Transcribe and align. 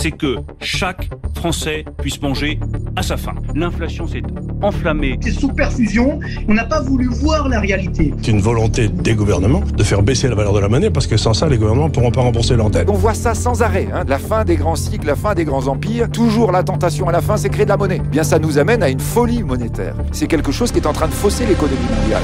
c'est 0.00 0.12
que 0.12 0.36
chaque 0.60 1.10
Français 1.34 1.84
puisse 1.98 2.22
manger 2.22 2.58
à 2.96 3.02
sa 3.02 3.18
faim. 3.18 3.34
L'inflation 3.54 4.06
s'est 4.06 4.22
enflammée. 4.62 5.18
C'est 5.20 5.30
sous 5.30 5.48
perfusion, 5.48 6.18
on 6.48 6.54
n'a 6.54 6.64
pas 6.64 6.80
voulu 6.80 7.08
voir 7.08 7.48
la 7.48 7.60
réalité. 7.60 8.14
C'est 8.22 8.30
une 8.30 8.40
volonté 8.40 8.88
des 8.88 9.14
gouvernements 9.14 9.60
de 9.60 9.82
faire 9.82 10.02
baisser 10.02 10.28
la 10.28 10.34
valeur 10.34 10.54
de 10.54 10.60
la 10.60 10.68
monnaie 10.68 10.90
parce 10.90 11.06
que 11.06 11.18
sans 11.18 11.34
ça, 11.34 11.48
les 11.48 11.58
gouvernements 11.58 11.88
ne 11.88 11.92
pourront 11.92 12.10
pas 12.10 12.22
rembourser 12.22 12.56
leurs 12.56 12.70
dettes. 12.70 12.88
On 12.88 12.94
voit 12.94 13.12
ça 13.12 13.34
sans 13.34 13.60
arrêt, 13.60 13.88
hein. 13.92 14.04
la 14.08 14.18
fin 14.18 14.44
des 14.44 14.56
grands 14.56 14.76
cycles, 14.76 15.06
la 15.06 15.16
fin 15.16 15.34
des 15.34 15.44
grands 15.44 15.66
empires. 15.66 16.10
Toujours 16.10 16.50
la 16.50 16.62
tentation 16.62 17.06
à 17.08 17.12
la 17.12 17.20
fin, 17.20 17.36
c'est 17.36 17.50
créer 17.50 17.66
de 17.66 17.70
la 17.70 17.76
monnaie. 17.76 18.00
Eh 18.02 18.08
bien, 18.08 18.22
ça 18.22 18.38
nous 18.38 18.56
amène 18.56 18.82
à 18.82 18.88
une 18.88 19.00
folie 19.00 19.42
monétaire. 19.42 19.94
C'est 20.12 20.26
quelque 20.28 20.50
chose 20.50 20.72
qui 20.72 20.78
est 20.78 20.86
en 20.86 20.94
train 20.94 21.08
de 21.08 21.12
fausser 21.12 21.44
l'économie 21.44 21.76
mondiale. 22.00 22.22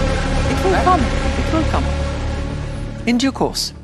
It 0.50 0.64
will 0.64 0.74
come. 0.82 1.00
It 1.00 1.54
will 1.54 1.64
come. 1.70 1.84
In 3.06 3.16
due 3.18 3.32
course. 3.32 3.74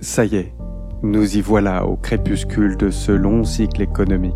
Ça 0.00 0.24
y 0.24 0.36
est, 0.36 0.52
nous 1.02 1.36
y 1.36 1.40
voilà 1.40 1.86
au 1.86 1.96
crépuscule 1.96 2.76
de 2.76 2.90
ce 2.90 3.12
long 3.12 3.44
cycle 3.44 3.82
économique. 3.82 4.34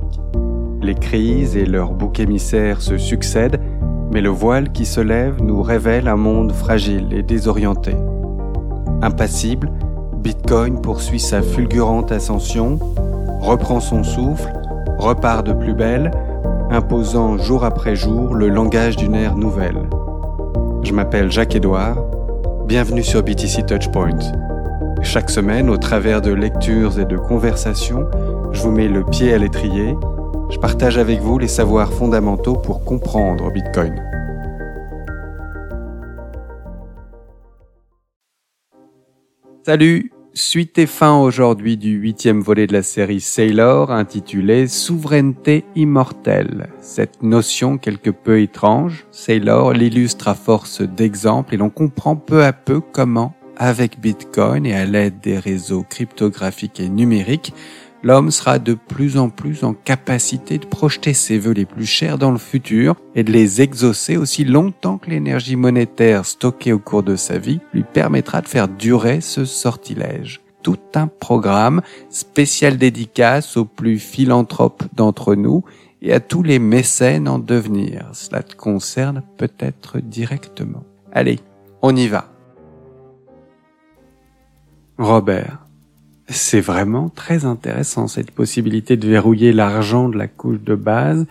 Les 0.83 0.95
crises 0.95 1.57
et 1.57 1.67
leurs 1.67 1.93
boucs 1.93 2.21
émissaires 2.21 2.83
se 2.83 2.99
succèdent, 2.99 3.61
mais 4.11 4.21
le 4.21 4.29
voile 4.29 4.73
qui 4.73 4.85
se 4.87 5.01
lève 5.01 5.43
nous 5.43 5.63
révèle 5.63 6.09
un 6.09 6.17
monde 6.17 6.53
fragile 6.53 7.09
et 7.13 7.23
désorienté. 7.23 7.95
Impassible, 9.03 9.71
Bitcoin 10.19 10.81
poursuit 10.81 11.21
sa 11.21 11.43
fulgurante 11.43 12.13
ascension, 12.13 12.79
reprend 13.41 13.81
son 13.81 14.03
souffle, 14.03 14.53
repart 14.99 15.47
de 15.47 15.53
plus 15.53 15.75
belle, 15.75 16.11
imposant 16.71 17.39
jour 17.39 17.65
après 17.65 17.97
jour 17.97 18.35
le 18.35 18.49
langage 18.49 18.97
d'une 18.97 19.15
ère 19.15 19.37
nouvelle. 19.37 19.89
Je 20.83 20.93
m'appelle 20.93 21.31
Jacques-Édouard, 21.31 22.05
bienvenue 22.67 23.03
sur 23.03 23.23
BTC 23.23 23.65
Touchpoint. 23.65 24.50
Chaque 25.03 25.31
semaine, 25.31 25.71
au 25.71 25.77
travers 25.77 26.21
de 26.21 26.31
lectures 26.31 27.01
et 27.01 27.05
de 27.05 27.17
conversations, 27.17 28.09
je 28.53 28.63
vous 28.63 28.71
mets 28.71 28.89
le 28.89 29.05
pied 29.05 29.33
à 29.33 29.39
l'étrier, 29.39 29.95
je 30.51 30.59
partage 30.59 30.99
avec 30.99 31.21
vous 31.21 31.39
les 31.39 31.49
savoirs 31.49 31.93
fondamentaux 31.93 32.55
pour 32.55 32.85
comprendre 32.85 33.51
Bitcoin. 33.51 33.95
Salut 39.65 40.13
Suite 40.33 40.79
et 40.79 40.87
fin 40.87 41.19
aujourd'hui 41.19 41.77
du 41.77 41.91
huitième 41.91 42.41
volet 42.41 42.69
de 42.69 42.73
la 42.73 42.85
série 42.85 43.21
Sailor 43.21 43.91
intitulé 43.91 44.69
Souveraineté 44.69 45.65
immortelle. 45.75 46.69
Cette 46.81 47.25
notion 47.25 47.79
quelque 47.79 48.11
peu 48.11 48.41
étrange, 48.41 49.07
Sailor 49.11 49.73
l'illustre 49.73 50.29
à 50.29 50.35
force 50.35 50.83
d'exemples 50.83 51.55
et 51.55 51.57
l'on 51.57 51.69
comprend 51.69 52.15
peu 52.15 52.45
à 52.45 52.53
peu 52.53 52.81
comment, 52.81 53.35
avec 53.61 54.01
Bitcoin 54.01 54.65
et 54.65 54.75
à 54.75 54.87
l'aide 54.87 55.21
des 55.21 55.39
réseaux 55.39 55.85
cryptographiques 55.89 56.81
et 56.81 56.89
numériques, 56.89 57.53
l'homme 58.03 58.31
sera 58.31 58.59
de 58.59 58.73
plus 58.73 59.19
en 59.19 59.29
plus 59.29 59.65
en 59.65 59.75
capacité 59.75 60.57
de 60.57 60.65
projeter 60.65 61.13
ses 61.13 61.39
vœux 61.39 61.53
les 61.53 61.67
plus 61.67 61.85
chers 61.85 62.17
dans 62.17 62.31
le 62.31 62.39
futur 62.39 62.97
et 63.15 63.23
de 63.23 63.31
les 63.31 63.61
exaucer 63.61 64.17
aussi 64.17 64.45
longtemps 64.45 64.97
que 64.97 65.11
l'énergie 65.11 65.57
monétaire 65.57 66.25
stockée 66.25 66.73
au 66.73 66.79
cours 66.79 67.03
de 67.03 67.17
sa 67.17 67.37
vie 67.37 67.61
lui 67.75 67.85
permettra 67.85 68.41
de 68.41 68.49
faire 68.49 68.67
durer 68.67 69.21
ce 69.21 69.45
sortilège. 69.45 70.41
Tout 70.63 70.79
un 70.95 71.07
programme 71.07 71.83
spécial 72.09 72.79
dédicace 72.79 73.59
aux 73.59 73.67
plus 73.67 73.99
philanthropes 73.99 74.85
d'entre 74.95 75.35
nous 75.35 75.65
et 76.01 76.15
à 76.15 76.21
tous 76.21 76.43
les 76.43 76.59
mécènes 76.59 77.29
en 77.29 77.39
devenir. 77.39 78.09
Cela 78.15 78.43
te 78.43 78.57
concerne 78.57 79.23
peut-être 79.37 79.99
directement. 79.99 80.83
Allez, 81.13 81.41
on 81.83 81.95
y 81.95 82.09
va. 82.09 82.30
Robert, 85.01 85.61
c'est 86.29 86.61
vraiment 86.61 87.09
très 87.09 87.47
intéressant 87.47 88.07
cette 88.07 88.33
possibilité 88.33 88.99
de 88.99 89.09
verrouiller 89.09 89.51
l'argent 89.51 90.11
de 90.11 90.19
la 90.19 90.29
couche 90.29 90.61
de 90.61 90.75
base, 90.75 91.25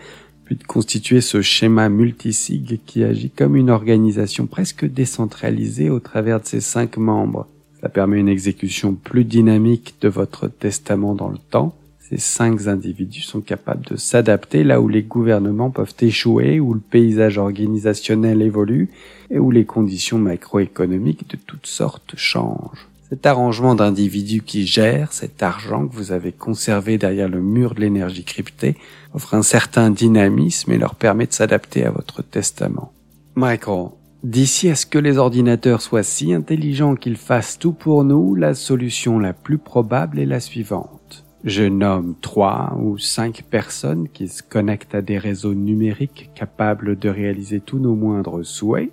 puis 0.44 0.56
de 0.56 0.64
constituer 0.64 1.22
ce 1.22 1.44
schéma 1.44 1.88
multisig 1.88 2.80
qui 2.88 3.04
agit 3.04 3.30
comme 3.30 3.56
une 3.56 3.70
organisation 3.70 4.48
presque 4.48 4.86
décentralisée 4.86 5.92
au 5.92 6.00
travers 6.00 6.42
de 6.42 6.48
ses 6.48 6.62
cinq 6.62 6.98
membres. 6.98 7.48
Ça 7.80 7.90
permet 7.90 8.20
une 8.20 8.28
exécution 8.28 8.96
plus 8.96 9.24
dynamique 9.24 9.98
de 10.02 10.10
votre 10.10 10.48
testament 10.48 11.14
dans 11.14 11.30
le 11.30 11.38
temps. 11.38 11.76
Ces 12.00 12.18
cinq 12.18 12.66
individus 12.66 13.22
sont 13.22 13.42
capables 13.42 13.86
de 13.86 13.98
s'adapter 13.98 14.64
là 14.64 14.82
où 14.82 14.88
les 14.88 15.04
gouvernements 15.04 15.70
peuvent 15.70 15.94
échouer, 16.02 16.60
où 16.60 16.74
le 16.74 16.80
paysage 16.80 17.38
organisationnel 17.38 18.42
évolue 18.42 18.90
et 19.30 19.38
où 19.38 19.52
les 19.52 19.66
conditions 19.66 20.18
macroéconomiques 20.18 21.30
de 21.30 21.38
toutes 21.38 21.68
sortes 21.68 22.16
changent. 22.18 22.89
Cet 23.10 23.26
arrangement 23.26 23.74
d'individus 23.74 24.44
qui 24.44 24.68
gèrent 24.68 25.14
cet 25.14 25.42
argent 25.42 25.88
que 25.88 25.96
vous 25.96 26.12
avez 26.12 26.32
conservé 26.32 27.00
derrière 27.00 27.28
le 27.28 27.42
mur 27.42 27.74
de 27.74 27.82
l'énergie 27.82 28.24
cryptée 28.24 28.76
offre 29.16 29.34
un 29.34 29.42
certain 29.42 29.90
dynamisme 29.90 30.72
et 30.72 30.78
leur 30.78 30.94
permet 30.94 31.26
de 31.26 31.34
s'adapter 31.34 31.86
à 31.86 31.92
votre 31.92 32.22
testament. 32.22 32.94
Michael, 33.34 33.88
d'ici 34.24 34.70
à 34.70 34.76
ce 34.76 34.86
que 34.86 35.00
les 35.00 35.18
ordinateurs 35.18 35.82
soient 35.82 36.04
si 36.04 36.34
intelligents 36.34 36.96
qu'ils 36.96 37.18
fassent 37.18 37.58
tout 37.58 37.74
pour 37.74 38.04
nous, 38.04 38.36
la 38.36 38.54
solution 38.54 39.18
la 39.18 39.34
plus 39.34 39.58
probable 39.58 40.20
est 40.20 40.28
la 40.28 40.40
suivante. 40.40 41.26
Je 41.44 41.64
nomme 41.64 42.14
trois 42.22 42.78
ou 42.80 43.00
cinq 43.00 43.44
personnes 43.50 44.08
qui 44.10 44.28
se 44.28 44.44
connectent 44.44 44.94
à 44.94 45.02
des 45.02 45.18
réseaux 45.18 45.56
numériques 45.56 46.30
capables 46.36 47.00
de 47.00 47.10
réaliser 47.10 47.60
tous 47.60 47.80
nos 47.80 47.96
moindres 47.96 48.46
souhaits 48.46 48.92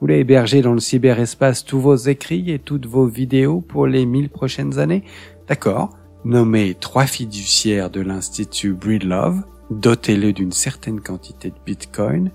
voulez 0.00 0.18
héberger 0.18 0.62
dans 0.62 0.74
le 0.74 0.80
cyberespace 0.80 1.64
tous 1.64 1.80
vos 1.80 1.96
écrits 1.96 2.50
et 2.50 2.58
toutes 2.58 2.86
vos 2.86 3.06
vidéos 3.06 3.60
pour 3.60 3.86
les 3.86 4.06
mille 4.06 4.30
prochaines 4.30 4.78
années? 4.78 5.04
D'accord. 5.48 5.90
Nommez 6.24 6.74
trois 6.74 7.06
fiduciaires 7.06 7.90
de 7.90 8.00
l'Institut 8.00 8.74
Breedlove, 8.74 9.42
dotez-le 9.70 10.32
d'une 10.32 10.52
certaine 10.52 11.00
quantité 11.00 11.50
de 11.50 11.56
Bitcoin. 11.64 12.30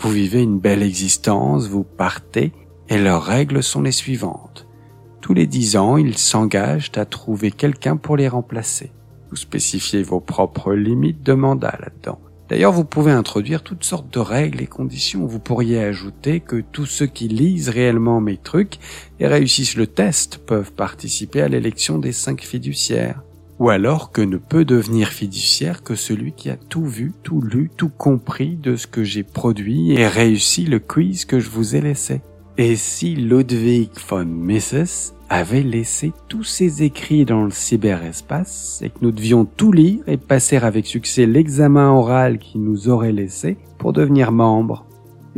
Vous 0.00 0.10
vivez 0.10 0.42
une 0.42 0.60
belle 0.60 0.82
existence, 0.82 1.68
vous 1.68 1.84
partez, 1.84 2.52
et 2.88 2.98
leurs 2.98 3.24
règles 3.24 3.62
sont 3.62 3.82
les 3.82 3.92
suivantes. 3.92 4.66
Tous 5.20 5.34
les 5.34 5.46
dix 5.46 5.76
ans, 5.76 5.96
ils 5.96 6.18
s'engagent 6.18 6.92
à 6.96 7.04
trouver 7.04 7.50
quelqu'un 7.50 7.96
pour 7.96 8.16
les 8.16 8.28
remplacer. 8.28 8.92
Vous 9.30 9.36
spécifiez 9.36 10.02
vos 10.02 10.20
propres 10.20 10.74
limites 10.74 11.22
de 11.22 11.32
mandat 11.32 11.76
là-dedans. 11.80 12.20
D'ailleurs, 12.48 12.72
vous 12.72 12.84
pouvez 12.84 13.10
introduire 13.10 13.62
toutes 13.62 13.84
sortes 13.84 14.12
de 14.12 14.20
règles 14.20 14.62
et 14.62 14.66
conditions. 14.66 15.26
Vous 15.26 15.40
pourriez 15.40 15.80
ajouter 15.80 16.38
que 16.40 16.62
tous 16.72 16.86
ceux 16.86 17.06
qui 17.06 17.26
lisent 17.26 17.70
réellement 17.70 18.20
mes 18.20 18.36
trucs 18.36 18.78
et 19.18 19.26
réussissent 19.26 19.76
le 19.76 19.88
test 19.88 20.38
peuvent 20.38 20.72
participer 20.72 21.40
à 21.42 21.48
l'élection 21.48 21.98
des 21.98 22.12
cinq 22.12 22.42
fiduciaires. 22.42 23.22
Ou 23.58 23.70
alors 23.70 24.12
que 24.12 24.20
ne 24.20 24.36
peut 24.36 24.64
devenir 24.64 25.08
fiduciaire 25.08 25.82
que 25.82 25.94
celui 25.94 26.32
qui 26.32 26.50
a 26.50 26.56
tout 26.56 26.84
vu, 26.84 27.12
tout 27.22 27.40
lu, 27.40 27.70
tout 27.76 27.88
compris 27.88 28.56
de 28.56 28.76
ce 28.76 28.86
que 28.86 29.02
j'ai 29.02 29.22
produit 29.24 29.92
et 29.92 30.06
réussi 30.06 30.66
le 30.66 30.78
quiz 30.78 31.24
que 31.24 31.40
je 31.40 31.50
vous 31.50 31.74
ai 31.74 31.80
laissé. 31.80 32.20
Et 32.58 32.76
si 32.76 33.16
Ludwig 33.16 33.90
von 34.08 34.24
Mises 34.24 35.14
avait 35.28 35.62
laissé 35.62 36.12
tous 36.28 36.44
ses 36.44 36.82
écrits 36.82 37.24
dans 37.24 37.44
le 37.44 37.50
cyberespace 37.50 38.80
et 38.82 38.90
que 38.90 38.98
nous 39.02 39.10
devions 39.10 39.44
tout 39.44 39.72
lire 39.72 40.00
et 40.06 40.16
passer 40.16 40.56
avec 40.56 40.86
succès 40.86 41.26
l'examen 41.26 41.90
oral 41.90 42.38
qu'il 42.38 42.62
nous 42.62 42.88
aurait 42.88 43.12
laissé 43.12 43.56
pour 43.78 43.92
devenir 43.92 44.32
membre. 44.32 44.84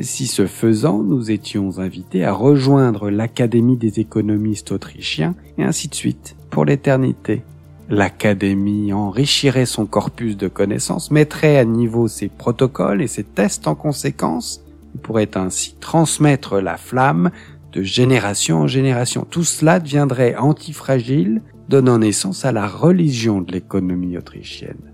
Si 0.00 0.26
ce 0.26 0.46
faisant, 0.46 1.02
nous 1.02 1.30
étions 1.30 1.78
invités 1.78 2.24
à 2.24 2.32
rejoindre 2.32 3.10
l'Académie 3.10 3.76
des 3.76 3.98
économistes 3.98 4.70
autrichiens 4.70 5.34
et 5.56 5.64
ainsi 5.64 5.88
de 5.88 5.94
suite 5.94 6.36
pour 6.50 6.64
l'éternité. 6.64 7.42
L'Académie 7.88 8.92
enrichirait 8.92 9.66
son 9.66 9.86
corpus 9.86 10.36
de 10.36 10.46
connaissances, 10.46 11.10
mettrait 11.10 11.56
à 11.56 11.64
niveau 11.64 12.06
ses 12.06 12.28
protocoles 12.28 13.02
et 13.02 13.06
ses 13.06 13.24
tests 13.24 13.66
en 13.66 13.74
conséquence, 13.74 14.62
et 14.94 14.98
pourrait 14.98 15.36
ainsi 15.36 15.74
transmettre 15.80 16.60
la 16.60 16.76
flamme 16.76 17.30
de 17.72 17.82
génération 17.82 18.60
en 18.60 18.66
génération. 18.66 19.26
Tout 19.28 19.44
cela 19.44 19.80
deviendrait 19.80 20.36
antifragile, 20.36 21.42
donnant 21.68 21.98
naissance 21.98 22.44
à 22.44 22.52
la 22.52 22.66
religion 22.66 23.40
de 23.40 23.52
l'économie 23.52 24.16
autrichienne. 24.16 24.92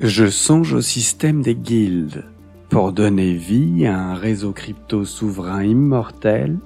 Je 0.00 0.26
songe 0.26 0.74
au 0.74 0.80
système 0.80 1.42
des 1.42 1.54
guildes. 1.54 2.24
Pour 2.68 2.92
donner 2.92 3.34
vie 3.34 3.86
à 3.86 3.98
un 3.98 4.14
réseau 4.14 4.52
crypto 4.52 5.04
souverain 5.04 5.64
immortel, 5.64 6.58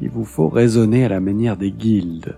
il 0.00 0.10
vous 0.10 0.24
faut 0.24 0.48
raisonner 0.48 1.04
à 1.04 1.08
la 1.08 1.20
manière 1.20 1.56
des 1.56 1.70
guildes. 1.70 2.36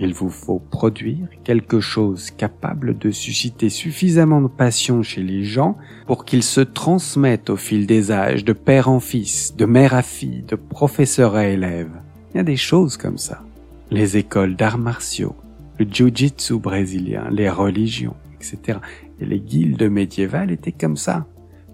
Il 0.00 0.12
vous 0.12 0.30
faut 0.30 0.58
produire 0.58 1.28
quelque 1.44 1.78
chose 1.78 2.30
capable 2.32 2.98
de 2.98 3.12
susciter 3.12 3.68
suffisamment 3.68 4.40
de 4.40 4.48
passion 4.48 5.02
chez 5.02 5.22
les 5.22 5.44
gens 5.44 5.76
pour 6.06 6.24
qu'ils 6.24 6.42
se 6.42 6.60
transmettent 6.60 7.50
au 7.50 7.56
fil 7.56 7.86
des 7.86 8.10
âges 8.10 8.44
de 8.44 8.52
père 8.52 8.88
en 8.88 8.98
fils, 8.98 9.54
de 9.56 9.66
mère 9.66 9.94
à 9.94 10.02
fille, 10.02 10.42
de 10.48 10.56
professeur 10.56 11.36
à 11.36 11.46
élève. 11.46 11.90
Il 12.32 12.38
y 12.38 12.40
a 12.40 12.44
des 12.44 12.56
choses 12.56 12.96
comme 12.96 13.18
ça. 13.18 13.42
Les 13.92 14.16
écoles 14.16 14.56
d'arts 14.56 14.78
martiaux, 14.78 15.36
le 15.78 15.86
jiu-jitsu 15.88 16.58
brésilien, 16.58 17.28
les 17.30 17.48
religions, 17.48 18.16
etc. 18.34 18.78
Et 19.20 19.26
les 19.26 19.38
guildes 19.38 19.88
médiévales 19.88 20.50
étaient 20.50 20.72
comme 20.72 20.96
ça. 20.96 21.26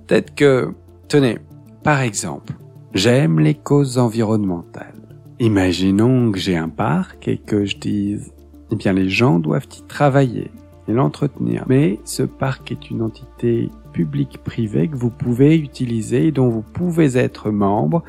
Peut-être 0.07 0.35
que, 0.35 0.75
tenez, 1.09 1.39
par 1.83 2.01
exemple, 2.01 2.53
j'aime 2.93 3.41
les 3.41 3.55
causes 3.55 3.97
environnementales. 3.97 5.00
Imaginons 5.43 6.33
que 6.33 6.39
j'ai 6.39 6.59
un 6.59 6.69
parc 6.69 7.27
et 7.27 7.39
que 7.39 7.65
je 7.65 7.79
dise, 7.79 8.31
eh 8.71 8.77
bien 8.77 8.93
les 8.93 9.09
gens 9.09 9.39
doivent 9.39 9.69
y 9.75 9.83
travailler. 9.89 10.51
et 10.87 10.93
l'entretenir. 10.93 11.65
Mais 11.67 11.99
ce 12.05 12.23
parc 12.23 12.73
est 12.73 12.91
une 12.91 13.01
entité 13.01 13.71
publique-privée 13.93 14.89
que 14.89 14.97
vous 14.97 15.11
pouvez 15.11 15.57
utiliser 15.57 16.27
et 16.27 16.33
dont 16.33 16.49
vous 16.49 16.63
pouvez 16.63 17.17
être 17.17 17.51
membre 17.51 18.03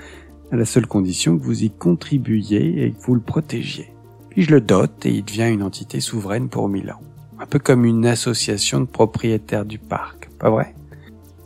à 0.52 0.58
la 0.58 0.66
seule 0.66 0.88
condition 0.88 1.38
que 1.38 1.44
vous 1.44 1.64
y 1.64 1.70
contribuiez 1.70 2.84
et 2.84 2.92
que 2.92 3.02
vous 3.02 3.16
le 3.16 3.22
protégiez. 3.22 3.94
Puis 4.30 4.44
je 4.44 4.52
le 4.52 4.62
dote 4.62 5.06
et 5.06 5.12
il 5.12 5.24
devient 5.24 5.50
une 5.50 5.64
entité 5.64 6.02
souveraine 6.02 6.50
pour 6.50 6.68
mille 6.68 6.92
ans. 6.92 7.02
Un 7.40 7.46
peu 7.46 7.60
comme 7.60 7.86
une 7.86 8.06
association 8.06 8.82
de 8.82 8.86
propriétaires 8.86 9.66
du 9.66 9.80
parc, 9.80 10.30
pas 10.38 10.50
vrai? 10.50 10.76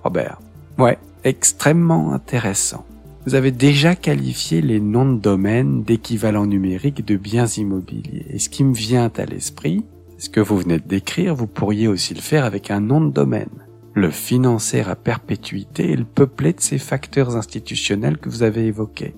Robert? 0.04 0.40
Ouais, 0.78 0.98
extrêmement 1.24 2.12
intéressant. 2.12 2.86
Vous 3.25 3.33
avez 3.33 3.51
déjà 3.51 3.95
qualifié 3.95 4.62
les 4.62 4.80
noms 4.80 5.12
de 5.12 5.19
domaine 5.19 5.83
d'équivalent 5.83 6.45
numérique 6.45 7.04
de 7.04 7.16
biens 7.16 7.48
immobiliers. 7.48 8.27
Et 8.30 8.38
ce 8.38 8.50
qui 8.50 8.63
me 8.63 8.75
vient 8.75 9.12
à 9.18 9.25
l'esprit, 9.25 9.83
ce 10.19 10.30
que 10.30 10.39
vous 10.39 10.57
venez 10.57 10.77
de 10.77 10.88
décrire, 10.88 11.33
vous 11.33 11.48
pourriez 11.48 11.88
aussi 11.88 12.13
le 12.13 12.22
faire 12.22 12.45
avec 12.45 12.69
un 12.69 12.81
nom 12.81 13.01
de 13.01 13.12
domaine. 13.12 13.50
Le 13.95 14.12
financer 14.12 14.81
à 14.81 14.95
perpétuité 14.95 15.89
et 15.89 15.95
le 15.95 16.06
peupler 16.06 16.54
de 16.54 16.62
ces 16.62 16.77
facteurs 16.77 17.36
institutionnels 17.36 18.19
que 18.19 18.30
vous 18.30 18.44
avez 18.44 18.68
évoqués. 18.68 19.16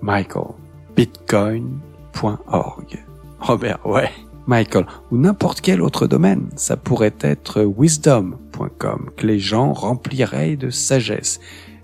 Michael, 0.00 0.54
bitcoin.org. 0.96 3.04
Robert, 3.40 3.86
ouais. 3.86 4.08
Michael, 4.46 4.86
ou 5.10 5.18
n'importe 5.18 5.60
quel 5.60 5.82
autre 5.82 6.06
domaine. 6.06 6.48
Ça 6.56 6.78
pourrait 6.78 7.16
être 7.20 7.62
wisdom.com, 7.62 9.10
que 9.14 9.26
les 9.26 9.38
gens 9.38 9.74
rempliraient 9.74 10.56
de 10.56 10.70
sagesse 10.70 11.40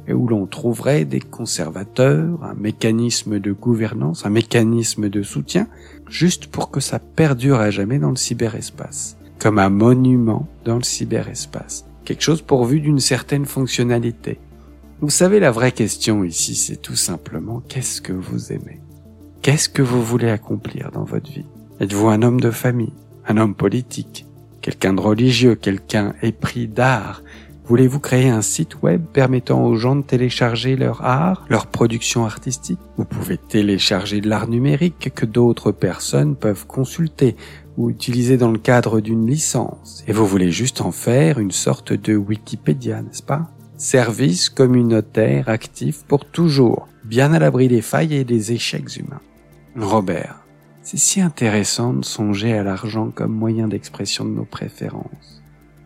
et 0.07 0.13
où 0.13 0.27
l'on 0.27 0.47
trouverait 0.47 1.05
des 1.05 1.21
conservateurs, 1.21 2.43
un 2.43 2.55
mécanisme 2.55 3.39
de 3.39 3.53
gouvernance, 3.53 4.27
un 4.27 4.31
mécanisme 4.31 5.09
de 5.09 5.23
soutien, 5.23 5.67
juste 6.09 6.47
pour 6.49 6.71
que 6.71 6.81
ça 6.81 6.99
perdure 6.99 7.61
à 7.61 7.71
jamais 7.71 7.99
dans 7.99 8.11
le 8.11 8.17
cyberespace, 8.17 9.17
comme 9.39 9.59
un 9.59 9.71
monument 9.71 10.47
dans 10.65 10.77
le 10.77 10.83
cyberespace, 10.83 11.87
quelque 12.05 12.23
chose 12.23 12.43
pourvu 12.43 12.81
d'une 12.81 13.01
certaine 13.01 13.47
fonctionnalité. 13.47 14.39
Vous 15.01 15.11
savez, 15.11 15.41
la 15.41 15.51
vraie 15.51 15.73
question 15.73 16.25
ici, 16.25 16.55
c'est 16.55 16.81
tout 16.81 16.97
simplement 16.97 17.63
qu'est-ce 17.69 18.01
que 18.01 18.13
vous 18.13 18.53
aimez? 18.53 18.81
Qu'est-ce 19.43 19.69
que 19.69 19.83
vous 19.83 20.03
voulez 20.03 20.31
accomplir 20.31 20.91
dans 20.93 21.05
votre 21.05 21.31
vie? 21.31 21.45
Êtes-vous 21.81 22.09
un 22.09 22.23
homme 22.23 22.41
de 22.41 22.51
famille, 22.51 22.93
un 23.27 23.37
homme 23.37 23.55
politique, 23.55 24.27
quelqu'un 24.63 24.95
de 24.95 25.01
religieux, 25.01 25.57
quelqu'un 25.57 26.15
épris 26.23 26.69
d'art, 26.69 27.23
Voulez-vous 27.67 27.99
créer 27.99 28.29
un 28.29 28.43
site 28.43 28.83
web 28.83 29.03
permettant 29.15 29.65
aux 29.65 29.77
gens 29.77 29.97
de 29.97 30.03
télécharger 30.03 30.77
leur 30.77 31.03
art, 31.03 31.47
leur 31.49 31.67
production 31.67 32.27
artistique? 32.27 32.79
Vous 32.99 33.07
pouvez 33.07 33.39
télécharger 33.39 34.21
de 34.21 34.29
l'art 34.29 34.49
numérique 34.49 35.11
que 35.15 35.25
d'autres 35.25 35.73
personnes 35.73 36.37
peuvent 36.37 36.67
consulter 36.67 37.37
ou 37.79 37.89
utiliser 37.89 38.37
dans 38.37 38.53
le 38.53 38.59
cadre 38.59 39.01
d'une 39.01 39.27
licence. 39.27 40.05
Et 40.07 40.13
vous 40.13 40.27
voulez 40.27 40.51
juste 40.51 40.83
en 40.83 40.93
faire 40.93 41.39
une 41.39 41.53
sorte 41.53 41.95
de 41.95 42.15
Wikipédia, 42.15 43.01
n'est-ce 43.01 43.23
pas? 43.23 43.49
Service 43.79 44.51
communautaire 44.51 45.49
actif 45.49 46.05
pour 46.07 46.27
toujours, 46.27 46.87
bien 47.03 47.33
à 47.33 47.39
l'abri 47.39 47.69
des 47.69 47.83
failles 47.83 48.15
et 48.15 48.25
des 48.25 48.53
échecs 48.53 48.97
humains. 48.99 49.23
Robert, 49.75 50.45
c'est 50.83 50.99
si 50.99 51.23
intéressant 51.23 51.95
de 51.95 52.05
songer 52.05 52.53
à 52.53 52.63
l'argent 52.63 53.11
comme 53.11 53.33
moyen 53.33 53.69
d'expression 53.69 54.27
de 54.27 54.31
nos 54.31 54.45
préférences. 54.45 55.34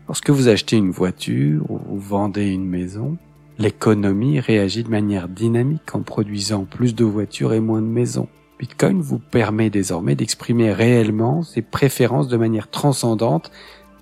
Lorsque 0.09 0.31
vous 0.31 0.47
achetez 0.47 0.75
une 0.75 0.89
voiture 0.89 1.69
ou 1.69 1.77
vous 1.77 1.99
vendez 1.99 2.47
une 2.47 2.65
maison, 2.65 3.17
l'économie 3.59 4.39
réagit 4.39 4.83
de 4.83 4.89
manière 4.89 5.29
dynamique 5.29 5.93
en 5.93 6.01
produisant 6.01 6.65
plus 6.65 6.95
de 6.95 7.05
voitures 7.05 7.53
et 7.53 7.59
moins 7.59 7.83
de 7.83 7.85
maisons. 7.85 8.27
Bitcoin 8.57 9.01
vous 9.01 9.19
permet 9.19 9.69
désormais 9.69 10.15
d'exprimer 10.15 10.73
réellement 10.73 11.43
ses 11.43 11.61
préférences 11.61 12.27
de 12.27 12.37
manière 12.37 12.71
transcendante, 12.71 13.51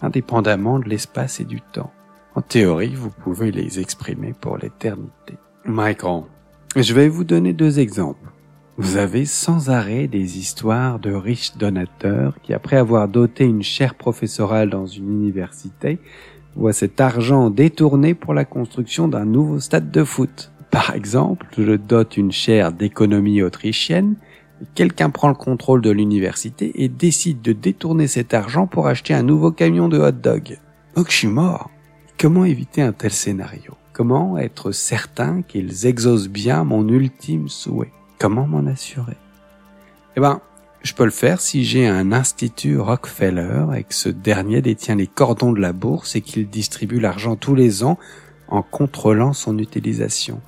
indépendamment 0.01 0.79
de 0.79 0.87
l'espace 0.87 1.41
et 1.41 1.45
du 1.45 1.59
temps. 1.59 1.91
En 2.35 2.41
théorie, 2.41 2.95
vous 2.95 3.09
pouvez 3.09 3.51
les 3.51 3.81
exprimer 3.81 4.33
pour 4.39 4.57
l'éternité. 4.57 5.33
Michael, 5.65 6.23
je 6.77 6.93
vais 6.93 7.09
vous 7.09 7.25
donner 7.25 7.51
deux 7.51 7.79
exemples. 7.79 8.29
Vous 8.79 8.97
avez 8.97 9.25
sans 9.25 9.71
arrêt 9.71 10.05
des 10.07 10.37
histoires 10.37 10.99
de 10.99 11.11
riches 11.11 11.57
donateurs 11.57 12.35
qui, 12.43 12.53
après 12.53 12.77
avoir 12.77 13.07
doté 13.07 13.43
une 13.43 13.63
chaire 13.63 13.95
professorale 13.95 14.69
dans 14.69 14.85
une 14.85 15.09
université, 15.09 15.97
voient 16.55 16.73
cet 16.73 17.01
argent 17.01 17.49
détourné 17.49 18.13
pour 18.13 18.35
la 18.35 18.45
construction 18.45 19.07
d'un 19.07 19.25
nouveau 19.25 19.59
stade 19.59 19.89
de 19.89 20.03
foot. 20.03 20.51
Par 20.69 20.93
exemple, 20.93 21.47
je 21.57 21.73
dote 21.73 22.17
une 22.17 22.31
chaire 22.31 22.71
d'économie 22.71 23.41
autrichienne, 23.41 24.13
quelqu'un 24.75 25.09
prend 25.09 25.29
le 25.29 25.33
contrôle 25.33 25.81
de 25.81 25.89
l'université 25.89 26.83
et 26.83 26.87
décide 26.87 27.41
de 27.41 27.53
détourner 27.53 28.05
cet 28.05 28.35
argent 28.35 28.67
pour 28.67 28.85
acheter 28.85 29.15
un 29.15 29.23
nouveau 29.23 29.51
camion 29.51 29.89
de 29.89 29.97
hot 29.97 30.11
dog. 30.11 30.59
Donc 30.95 31.09
je 31.09 31.15
suis 31.17 31.27
mort. 31.27 31.71
Comment 32.19 32.45
éviter 32.45 32.83
un 32.83 32.91
tel 32.91 33.11
scénario? 33.11 33.73
Comment 33.91 34.37
être 34.37 34.71
certain 34.71 35.41
qu'ils 35.41 35.87
exaucent 35.87 36.29
bien 36.29 36.63
mon 36.63 36.87
ultime 36.87 37.47
souhait? 37.47 37.91
Comment 38.19 38.47
m'en 38.47 38.65
assurer? 38.65 39.17
Eh 40.15 40.19
ben, 40.19 40.41
je 40.81 40.93
peux 40.93 41.05
le 41.05 41.11
faire 41.11 41.39
si 41.39 41.63
j'ai 41.63 41.87
un 41.87 42.11
institut 42.11 42.79
Rockefeller 42.79 43.65
et 43.75 43.83
que 43.83 43.93
ce 43.93 44.09
dernier 44.09 44.61
détient 44.61 44.95
les 44.95 45.05
cordons 45.05 45.51
de 45.51 45.59
la 45.59 45.73
bourse 45.73 46.15
et 46.15 46.21
qu'il 46.21 46.49
distribue 46.49 46.99
l'argent 46.99 47.35
tous 47.35 47.53
les 47.53 47.83
ans 47.83 47.99
en 48.47 48.63
contrôlant 48.63 49.33
son 49.33 49.59
utilisation. 49.59 50.41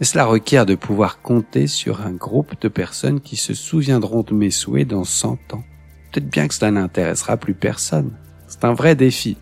Et 0.00 0.04
cela 0.04 0.24
requiert 0.24 0.66
de 0.66 0.74
pouvoir 0.74 1.22
compter 1.22 1.68
sur 1.68 2.00
un 2.00 2.12
groupe 2.12 2.60
de 2.60 2.68
personnes 2.68 3.20
qui 3.20 3.36
se 3.36 3.54
souviendront 3.54 4.22
de 4.22 4.34
mes 4.34 4.50
souhaits 4.50 4.88
dans 4.88 5.04
100 5.04 5.54
ans. 5.54 5.64
Peut-être 6.12 6.28
bien 6.28 6.48
que 6.48 6.54
cela 6.54 6.70
n'intéressera 6.70 7.36
plus 7.36 7.54
personne. 7.54 8.12
C'est 8.48 8.64
un 8.64 8.74
vrai 8.74 8.94
défi. 8.96 9.36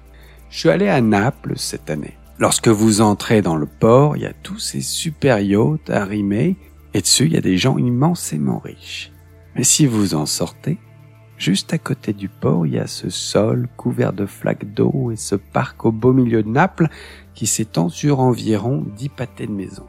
Je 0.51 0.59
suis 0.59 0.69
allé 0.69 0.89
à 0.89 1.01
Naples 1.01 1.55
cette 1.57 1.91
année. 1.91 2.17
Lorsque 2.39 2.69
vous 2.69 3.01
entrez 3.01 3.43
dans 3.43 3.57
le 3.57 3.67
port, 3.67 4.17
il 4.17 4.23
y 4.23 4.27
a 4.27 4.33
tous 4.43 4.59
ces 4.59 4.81
super 4.81 5.39
yachts 5.41 5.89
arrimés 5.89 6.57
et 6.95 7.01
dessus, 7.01 7.27
il 7.27 7.33
y 7.33 7.37
a 7.37 7.43
des 7.43 7.59
gens 7.59 7.77
immensément 7.77 8.59
riches. 8.59 9.13
Mais 9.57 9.65
si 9.65 9.87
vous 9.87 10.15
en 10.15 10.27
sortez, 10.27 10.79
juste 11.37 11.73
à 11.73 11.79
côté 11.79 12.13
du 12.13 12.29
port, 12.29 12.67
il 12.67 12.75
y 12.75 12.79
a 12.79 12.87
ce 12.87 13.11
sol 13.11 13.69
couvert 13.77 14.13
de 14.13 14.27
flaques 14.27 14.73
d'eau 14.73 15.11
et 15.11 15.17
ce 15.17 15.35
parc 15.35 15.85
au 15.85 15.93
beau 15.93 16.13
milieu 16.13 16.43
de 16.43 16.49
Naples 16.49 16.89
qui 17.35 17.47
s'étend 17.47 17.89
sur 17.89 18.21
environ 18.21 18.87
dix 18.97 19.09
pâtés 19.09 19.47
de 19.47 19.53
maisons. 19.53 19.89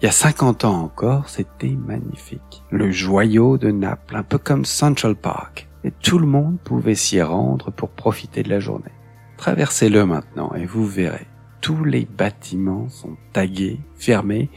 Il 0.00 0.06
y 0.06 0.08
a 0.08 0.12
50 0.12 0.64
ans 0.64 0.82
encore, 0.82 1.28
c'était 1.28 1.68
magnifique. 1.68 2.64
Le 2.70 2.90
joyau 2.90 3.56
de 3.56 3.70
Naples, 3.70 4.16
un 4.16 4.24
peu 4.24 4.38
comme 4.38 4.64
Central 4.64 5.14
Park. 5.14 5.68
Et 5.84 5.90
tout 5.90 6.18
le 6.18 6.26
monde 6.26 6.58
pouvait 6.62 6.94
s'y 6.94 7.22
rendre 7.22 7.70
pour 7.70 7.88
profiter 7.88 8.42
de 8.42 8.48
la 8.48 8.60
journée. 8.60 8.92
Traversez-le 9.36 10.04
maintenant 10.04 10.52
et 10.54 10.66
vous 10.66 10.86
verrez. 10.86 11.26
Tous 11.60 11.84
les 11.84 12.04
bâtiments 12.04 12.88
sont 12.88 13.16
tagués, 13.32 13.80
fermés 13.94 14.50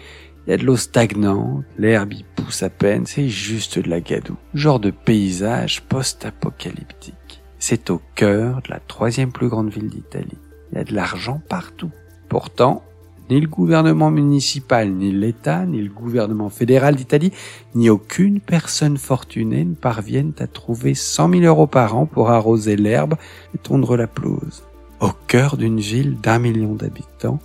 il 0.46 0.52
y 0.52 0.54
a 0.54 0.58
de 0.58 0.64
l'eau 0.64 0.78
stagnante, 0.78 1.64
l'herbe 1.78 2.14
y 2.14 2.26
pousse 2.36 2.62
à 2.62 2.70
peine, 2.70 3.06
c'est 3.06 3.30
juste 3.30 3.80
de 3.80 3.90
la 3.90 4.00
gadoue. 4.00 4.38
Genre 4.54 4.80
de 4.80 4.92
paysage 4.92 5.82
post-apocalyptique. 5.84 7.42
C'est 7.58 7.90
au 7.90 8.00
cœur 8.14 8.62
de 8.64 8.70
la 8.70 8.80
troisième 8.80 9.32
plus 9.32 9.50
grande 9.50 9.70
ville 9.70 9.90
d'Italie. 9.90 10.38
Il 10.72 10.78
y 10.78 10.82
a 10.82 10.84
de 10.84 10.94
l'argent 10.94 11.42
partout. 11.50 11.90
Pourtant, 12.30 12.84
ni 13.32 13.42
le 13.42 13.48
gouvernement 13.48 14.12
municipal, 14.12 14.92
ni 14.92 15.12
l'État, 15.12 15.66
ni 15.66 15.82
le 15.82 15.90
gouvernement 15.90 16.50
fédéral 16.50 16.96
d'Italie, 16.96 17.32
ni 17.74 17.90
aucune 17.90 18.40
personne 18.40 18.98
fortunée 18.98 19.66
ne 19.66 19.74
parviennent 19.74 20.34
à 20.38 20.46
trouver 20.46 20.94
100 20.94 21.32
000 21.32 21.42
euros 21.44 21.66
par 21.66 21.98
an 21.98 22.06
pour 22.06 22.30
arroser 22.30 22.76
l'herbe 22.76 23.16
et 23.56 23.58
tondre 23.58 23.98
la 23.98 24.06
pelouse. 24.06 24.64
Au 25.00 25.10
cœur 25.28 25.58
d'une 25.58 25.80
ville 25.80 26.20
d'un 26.22 26.38
million 26.38 26.74
d'habitants, 26.74 27.40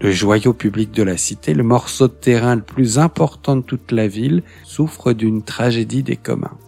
le 0.00 0.10
joyau 0.10 0.52
public 0.52 0.92
de 0.92 1.02
la 1.02 1.16
cité, 1.16 1.54
le 1.54 1.62
morceau 1.62 2.08
de 2.08 2.12
terrain 2.12 2.56
le 2.56 2.62
plus 2.62 2.98
important 2.98 3.56
de 3.56 3.62
toute 3.62 3.92
la 3.92 4.08
ville, 4.08 4.42
souffre 4.64 5.12
d'une 5.12 5.42
tragédie 5.42 6.02
des 6.02 6.16
communs. 6.16 6.58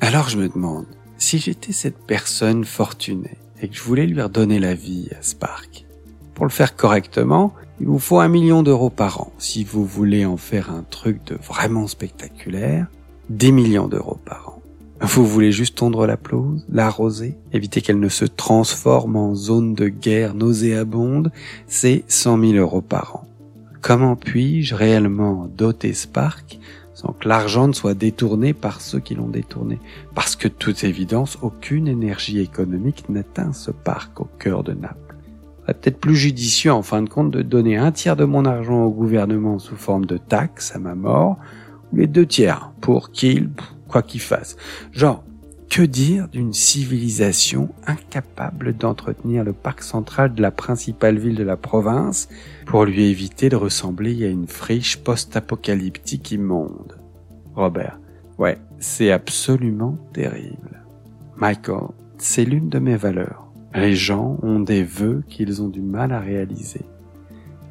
Alors 0.00 0.28
je 0.28 0.38
me 0.38 0.48
demande, 0.48 0.86
si 1.18 1.38
j'étais 1.38 1.72
cette 1.72 1.98
personne 2.06 2.64
fortunée 2.64 3.38
et 3.60 3.68
que 3.68 3.74
je 3.74 3.82
voulais 3.82 4.06
lui 4.06 4.20
redonner 4.20 4.58
la 4.58 4.74
vie 4.74 5.08
à 5.18 5.22
ce 5.22 5.34
parc, 5.34 5.86
pour 6.34 6.44
le 6.44 6.50
faire 6.50 6.76
correctement, 6.76 7.54
il 7.80 7.86
vous 7.86 7.98
faut 7.98 8.20
un 8.20 8.28
million 8.28 8.62
d'euros 8.62 8.90
par 8.90 9.22
an. 9.22 9.32
Si 9.38 9.64
vous 9.64 9.84
voulez 9.84 10.26
en 10.26 10.36
faire 10.36 10.70
un 10.70 10.82
truc 10.82 11.24
de 11.24 11.34
vraiment 11.34 11.86
spectaculaire, 11.86 12.86
10 13.30 13.52
millions 13.52 13.88
d'euros 13.88 14.18
par 14.24 14.50
an. 14.50 14.55
Vous 15.02 15.26
voulez 15.26 15.52
juste 15.52 15.76
tondre 15.76 16.06
la 16.06 16.16
pelouse, 16.16 16.64
l'arroser, 16.70 17.36
éviter 17.52 17.82
qu'elle 17.82 18.00
ne 18.00 18.08
se 18.08 18.24
transforme 18.24 19.16
en 19.16 19.34
zone 19.34 19.74
de 19.74 19.88
guerre 19.88 20.34
nauséabonde, 20.34 21.30
c'est 21.66 22.04
100 22.08 22.40
000 22.40 22.52
euros 22.54 22.80
par 22.80 23.16
an. 23.16 23.28
Comment 23.82 24.16
puis-je 24.16 24.74
réellement 24.74 25.48
doter 25.54 25.92
ce 25.92 26.08
parc 26.08 26.58
sans 26.94 27.12
que 27.12 27.28
l'argent 27.28 27.68
ne 27.68 27.74
soit 27.74 27.92
détourné 27.92 28.54
par 28.54 28.80
ceux 28.80 28.98
qui 28.98 29.14
l'ont 29.14 29.28
détourné? 29.28 29.78
Parce 30.14 30.34
que, 30.34 30.48
toute 30.48 30.82
évidence, 30.82 31.38
aucune 31.42 31.88
énergie 31.88 32.40
économique 32.40 33.08
n'atteint 33.10 33.52
ce 33.52 33.70
parc 33.70 34.20
au 34.20 34.28
cœur 34.38 34.64
de 34.64 34.72
Naples. 34.72 35.14
Peut-être 35.66 36.00
plus 36.00 36.16
judicieux, 36.16 36.72
en 36.72 36.82
fin 36.82 37.02
de 37.02 37.08
compte, 37.08 37.30
de 37.30 37.42
donner 37.42 37.76
un 37.76 37.92
tiers 37.92 38.16
de 38.16 38.24
mon 38.24 38.46
argent 38.46 38.84
au 38.84 38.90
gouvernement 38.90 39.58
sous 39.58 39.76
forme 39.76 40.06
de 40.06 40.16
taxes 40.16 40.74
à 40.74 40.78
ma 40.78 40.94
mort, 40.94 41.36
ou 41.92 41.96
les 41.96 42.06
deux 42.06 42.26
tiers 42.26 42.72
pour 42.80 43.10
qu'il 43.10 43.50
quoi 43.88 44.02
qu'il 44.02 44.20
fasse. 44.20 44.56
Genre, 44.92 45.22
Que 45.68 45.82
dire 45.82 46.28
d'une 46.28 46.52
civilisation 46.52 47.68
incapable 47.86 48.72
d'entretenir 48.72 49.44
le 49.44 49.52
parc 49.52 49.82
central 49.82 50.32
de 50.32 50.40
la 50.40 50.52
principale 50.52 51.18
ville 51.18 51.34
de 51.34 51.42
la 51.42 51.56
province 51.56 52.28
pour 52.66 52.84
lui 52.84 53.10
éviter 53.10 53.48
de 53.48 53.56
ressembler 53.56 54.24
à 54.24 54.28
une 54.28 54.46
friche 54.46 54.96
post-apocalyptique 54.98 56.30
immonde? 56.30 56.96
Robert. 57.54 57.98
Ouais, 58.38 58.58
c'est 58.78 59.10
absolument 59.10 59.98
terrible. 60.14 60.84
Michael, 61.36 61.88
c'est 62.16 62.44
l'une 62.44 62.68
de 62.68 62.78
mes 62.78 62.96
valeurs. 62.96 63.46
Les 63.74 63.96
gens 63.96 64.38
ont 64.42 64.60
des 64.60 64.84
vœux 64.84 65.22
qu'ils 65.28 65.60
ont 65.62 65.68
du 65.68 65.82
mal 65.82 66.12
à 66.12 66.20
réaliser. 66.20 66.82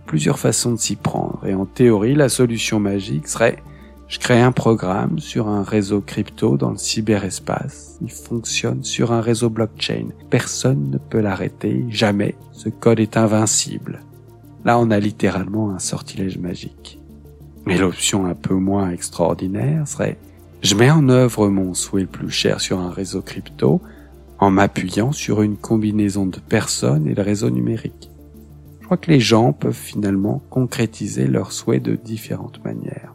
Plusieurs 0.06 0.38
façons 0.38 0.74
de 0.74 0.80
s'y 0.80 0.96
prendre 0.96 1.42
et 1.48 1.56
en 1.56 1.66
théorie 1.66 2.14
la 2.14 2.30
solution 2.30 2.80
magique 2.80 3.28
serait 3.28 3.64
je 4.08 4.20
crée 4.20 4.40
un 4.40 4.52
programme 4.52 5.18
sur 5.20 5.48
un 5.48 5.64
réseau 5.64 6.00
crypto 6.00 6.58
dans 6.58 6.70
le 6.70 6.78
cyberespace. 6.78 7.98
Il 8.02 8.12
fonctionne 8.12 8.84
sur 8.84 9.12
un 9.12 9.22
réseau 9.22 9.50
blockchain. 9.50 10.10
Personne 10.30 10.92
ne 10.92 10.98
peut 10.98 11.22
l'arrêter. 11.22 11.86
Jamais. 11.90 12.36
Ce 12.52 12.70
code 12.70 13.00
est 13.00 13.18
invincible. 13.18 14.04
Là, 14.64 14.78
on 14.78 14.92
a 14.92 15.00
littéralement 15.00 15.72
un 15.72 15.80
sortilège 15.80 16.38
magique. 16.38 17.00
Mais 17.66 17.80
l'option 17.80 18.28
un 18.28 18.36
peu 18.36 18.54
moins 18.54 18.92
extraordinaire 18.92 19.88
serait 19.88 20.20
je 20.62 20.76
mets 20.76 20.90
en 20.90 21.10
œuvre 21.10 21.48
mon 21.50 21.74
souhait 21.74 22.02
le 22.02 22.08
plus 22.08 22.30
cher 22.30 22.62
sur 22.62 22.80
un 22.80 22.90
réseau 22.90 23.22
crypto 23.22 23.82
en 24.40 24.52
m'appuyant 24.52 25.12
sur 25.12 25.42
une 25.42 25.58
combinaison 25.58 26.26
de 26.26 26.40
personnes 26.40 27.08
et 27.08 27.14
de 27.14 27.22
réseaux 27.22 27.50
numériques. 27.50 28.10
Je 28.82 28.86
crois 28.86 28.98
que 28.98 29.12
les 29.12 29.20
gens 29.20 29.52
peuvent 29.52 29.74
finalement 29.74 30.44
concrétiser 30.50 31.28
leurs 31.28 31.52
souhaits 31.52 31.82
de 31.82 31.96
différentes 31.96 32.64
manières. 32.64 33.15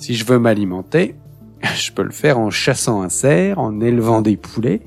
Si 0.00 0.14
je 0.14 0.24
veux 0.24 0.38
m'alimenter, 0.38 1.14
je 1.76 1.92
peux 1.92 2.02
le 2.02 2.10
faire 2.10 2.38
en 2.38 2.48
chassant 2.48 3.02
un 3.02 3.10
cerf, 3.10 3.58
en 3.58 3.80
élevant 3.82 4.22
des 4.22 4.38
poulets 4.38 4.80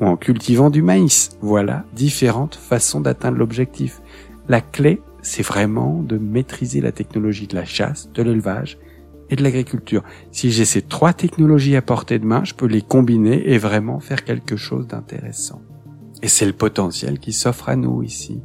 ou 0.00 0.04
en 0.04 0.18
cultivant 0.18 0.68
du 0.68 0.82
maïs. 0.82 1.30
Voilà 1.40 1.86
différentes 1.94 2.56
façons 2.56 3.00
d'atteindre 3.00 3.38
l'objectif. 3.38 4.02
La 4.48 4.60
clé, 4.60 5.00
c'est 5.22 5.42
vraiment 5.42 6.02
de 6.02 6.18
maîtriser 6.18 6.82
la 6.82 6.92
technologie 6.92 7.46
de 7.46 7.56
la 7.56 7.64
chasse, 7.64 8.10
de 8.12 8.22
l'élevage 8.22 8.78
et 9.30 9.36
de 9.36 9.42
l'agriculture. 9.42 10.02
Si 10.30 10.50
j'ai 10.50 10.66
ces 10.66 10.82
trois 10.82 11.14
technologies 11.14 11.76
à 11.76 11.82
portée 11.82 12.18
de 12.18 12.26
main, 12.26 12.44
je 12.44 12.52
peux 12.52 12.66
les 12.66 12.82
combiner 12.82 13.50
et 13.50 13.56
vraiment 13.56 13.98
faire 13.98 14.24
quelque 14.24 14.56
chose 14.56 14.86
d'intéressant. 14.86 15.62
Et 16.22 16.28
c'est 16.28 16.46
le 16.46 16.52
potentiel 16.52 17.18
qui 17.18 17.32
s'offre 17.32 17.70
à 17.70 17.76
nous 17.76 18.02
ici. 18.02 18.42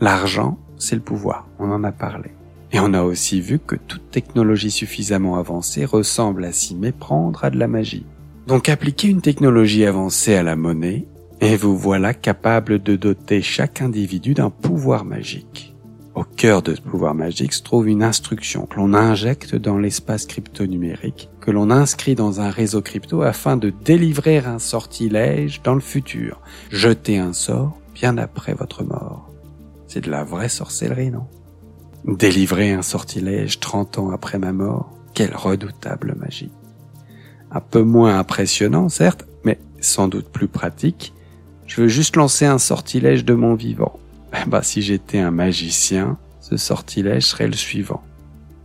L'argent, 0.00 0.58
c'est 0.78 0.96
le 0.96 1.02
pouvoir. 1.02 1.46
On 1.58 1.70
en 1.70 1.84
a 1.84 1.92
parlé. 1.92 2.30
Et 2.72 2.80
on 2.80 2.92
a 2.92 3.02
aussi 3.02 3.40
vu 3.40 3.58
que 3.58 3.76
toute 3.76 4.10
technologie 4.10 4.70
suffisamment 4.70 5.36
avancée 5.36 5.84
ressemble 5.84 6.44
à 6.44 6.52
s'y 6.52 6.74
méprendre 6.74 7.44
à 7.44 7.50
de 7.50 7.58
la 7.58 7.68
magie. 7.68 8.06
Donc 8.46 8.68
appliquez 8.68 9.08
une 9.08 9.20
technologie 9.20 9.84
avancée 9.84 10.34
à 10.34 10.42
la 10.42 10.56
monnaie, 10.56 11.06
et 11.40 11.56
vous 11.56 11.76
voilà 11.76 12.14
capable 12.14 12.82
de 12.82 12.96
doter 12.96 13.42
chaque 13.42 13.80
individu 13.80 14.34
d'un 14.34 14.50
pouvoir 14.50 15.04
magique. 15.04 15.74
Au 16.14 16.24
cœur 16.24 16.62
de 16.62 16.74
ce 16.74 16.80
pouvoir 16.80 17.14
magique 17.14 17.52
se 17.52 17.62
trouve 17.62 17.88
une 17.88 18.02
instruction 18.02 18.66
que 18.66 18.76
l'on 18.76 18.92
injecte 18.92 19.54
dans 19.54 19.78
l'espace 19.78 20.26
crypto-numérique, 20.26 21.30
que 21.40 21.52
l'on 21.52 21.70
inscrit 21.70 22.16
dans 22.16 22.40
un 22.40 22.50
réseau 22.50 22.82
crypto 22.82 23.22
afin 23.22 23.56
de 23.56 23.72
délivrer 23.84 24.38
un 24.38 24.58
sortilège 24.58 25.62
dans 25.62 25.74
le 25.74 25.80
futur, 25.80 26.40
jeter 26.70 27.18
un 27.18 27.32
sort 27.32 27.78
bien 27.94 28.18
après 28.18 28.54
votre 28.54 28.82
mort. 28.82 29.30
C'est 29.86 30.04
de 30.04 30.10
la 30.10 30.24
vraie 30.24 30.48
sorcellerie, 30.48 31.10
non? 31.10 31.26
Délivrer 32.04 32.72
un 32.72 32.82
sortilège 32.82 33.60
30 33.60 33.98
ans 33.98 34.10
après 34.10 34.38
ma 34.38 34.52
mort, 34.52 34.92
quelle 35.14 35.34
redoutable 35.34 36.14
magie. 36.18 36.52
Un 37.50 37.60
peu 37.60 37.82
moins 37.82 38.18
impressionnant, 38.18 38.88
certes, 38.88 39.26
mais 39.44 39.58
sans 39.80 40.08
doute 40.08 40.28
plus 40.28 40.48
pratique. 40.48 41.12
Je 41.66 41.82
veux 41.82 41.88
juste 41.88 42.16
lancer 42.16 42.46
un 42.46 42.58
sortilège 42.58 43.24
de 43.24 43.34
mon 43.34 43.54
vivant. 43.54 43.98
Bah, 44.46 44.62
si 44.62 44.82
j'étais 44.82 45.18
un 45.18 45.30
magicien, 45.30 46.18
ce 46.40 46.56
sortilège 46.56 47.24
serait 47.24 47.46
le 47.46 47.54
suivant. 47.54 48.02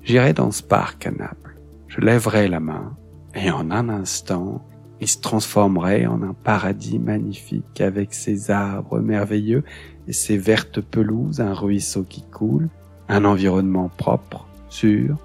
J'irais 0.03 0.33
dans 0.33 0.51
ce 0.51 0.63
parc 0.63 1.07
à 1.07 1.11
Naples. 1.11 1.57
Je 1.87 2.01
lèverais 2.01 2.47
la 2.47 2.59
main, 2.59 2.95
et 3.35 3.51
en 3.51 3.71
un 3.71 3.89
instant, 3.89 4.65
il 5.01 5.07
se 5.07 5.19
transformerait 5.19 6.05
en 6.05 6.21
un 6.23 6.33
paradis 6.33 6.99
magnifique 6.99 7.81
avec 7.81 8.13
ses 8.13 8.51
arbres 8.51 8.99
merveilleux 8.99 9.63
et 10.07 10.13
ses 10.13 10.37
vertes 10.37 10.81
pelouses, 10.81 11.41
un 11.41 11.53
ruisseau 11.53 12.03
qui 12.03 12.23
coule, 12.23 12.69
un 13.09 13.25
environnement 13.25 13.89
propre, 13.97 14.47
sûr, 14.69 15.17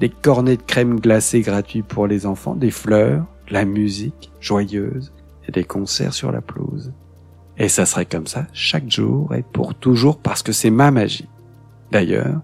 des 0.00 0.08
cornets 0.08 0.56
de 0.56 0.62
crème 0.62 0.98
glacée 0.98 1.40
gratuits 1.40 1.82
pour 1.82 2.06
les 2.06 2.26
enfants, 2.26 2.54
des 2.54 2.70
fleurs, 2.70 3.24
de 3.48 3.54
la 3.54 3.64
musique 3.64 4.32
joyeuse 4.40 5.12
et 5.48 5.52
des 5.52 5.64
concerts 5.64 6.14
sur 6.14 6.32
la 6.32 6.40
pelouse. 6.40 6.92
Et 7.58 7.68
ça 7.68 7.86
serait 7.86 8.06
comme 8.06 8.26
ça 8.26 8.46
chaque 8.52 8.90
jour 8.90 9.34
et 9.34 9.42
pour 9.42 9.74
toujours 9.74 10.18
parce 10.18 10.42
que 10.42 10.52
c'est 10.52 10.70
ma 10.70 10.90
magie. 10.90 11.28
D'ailleurs, 11.90 12.40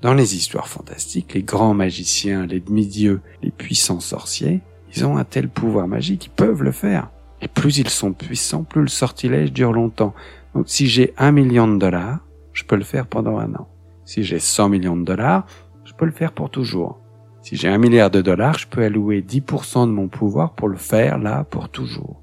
dans 0.00 0.14
les 0.14 0.36
histoires 0.36 0.68
fantastiques, 0.68 1.34
les 1.34 1.42
grands 1.42 1.74
magiciens, 1.74 2.46
les 2.46 2.60
demi-dieux, 2.60 3.20
les 3.42 3.50
puissants 3.50 4.00
sorciers, 4.00 4.60
ils 4.94 5.04
ont 5.04 5.16
un 5.16 5.24
tel 5.24 5.48
pouvoir 5.48 5.88
magique, 5.88 6.26
ils 6.26 6.30
peuvent 6.30 6.62
le 6.62 6.72
faire. 6.72 7.10
Et 7.42 7.48
plus 7.48 7.78
ils 7.78 7.90
sont 7.90 8.12
puissants, 8.12 8.64
plus 8.64 8.82
le 8.82 8.88
sortilège 8.88 9.52
dure 9.52 9.72
longtemps. 9.72 10.14
Donc 10.54 10.66
si 10.68 10.86
j'ai 10.86 11.12
un 11.18 11.32
million 11.32 11.66
de 11.66 11.78
dollars, 11.78 12.20
je 12.52 12.64
peux 12.64 12.76
le 12.76 12.84
faire 12.84 13.06
pendant 13.06 13.38
un 13.38 13.54
an. 13.54 13.68
Si 14.04 14.22
j'ai 14.22 14.38
100 14.38 14.68
millions 14.68 14.96
de 14.96 15.04
dollars, 15.04 15.46
je 15.84 15.92
peux 15.92 16.04
le 16.04 16.12
faire 16.12 16.32
pour 16.32 16.50
toujours. 16.50 17.00
Si 17.42 17.56
j'ai 17.56 17.68
un 17.68 17.78
milliard 17.78 18.10
de 18.10 18.22
dollars, 18.22 18.58
je 18.58 18.66
peux 18.66 18.82
allouer 18.82 19.20
10% 19.20 19.86
de 19.86 19.92
mon 19.92 20.08
pouvoir 20.08 20.54
pour 20.54 20.68
le 20.68 20.76
faire 20.76 21.18
là 21.18 21.44
pour 21.44 21.68
toujours. 21.68 22.20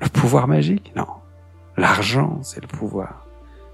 Le 0.00 0.08
pouvoir 0.08 0.48
magique? 0.48 0.92
Non. 0.96 1.06
L'argent, 1.76 2.38
c'est 2.42 2.62
le 2.62 2.68
pouvoir. 2.68 3.26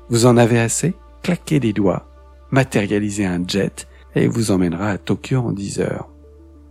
Vous 0.08 0.26
en 0.26 0.36
avez 0.36 0.58
assez? 0.58 0.94
Claquez 1.22 1.60
des 1.60 1.72
doigts, 1.72 2.08
matérialisez 2.50 3.26
un 3.26 3.46
jet 3.46 3.86
et 4.14 4.26
vous 4.26 4.50
emmènera 4.50 4.88
à 4.88 4.98
Tokyo 4.98 5.38
en 5.38 5.52
10 5.52 5.80
heures. 5.80 6.08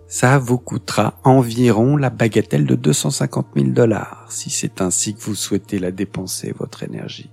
Ça 0.08 0.40
vous 0.40 0.58
coûtera 0.58 1.14
environ 1.24 1.96
la 1.96 2.10
bagatelle 2.10 2.66
de 2.66 2.74
250 2.74 3.48
000 3.56 3.68
dollars 3.70 4.26
si 4.30 4.50
c'est 4.50 4.82
ainsi 4.82 5.14
que 5.14 5.22
vous 5.22 5.36
souhaitez 5.36 5.78
la 5.78 5.92
dépenser, 5.92 6.52
votre 6.58 6.84
énergie. 6.84 7.30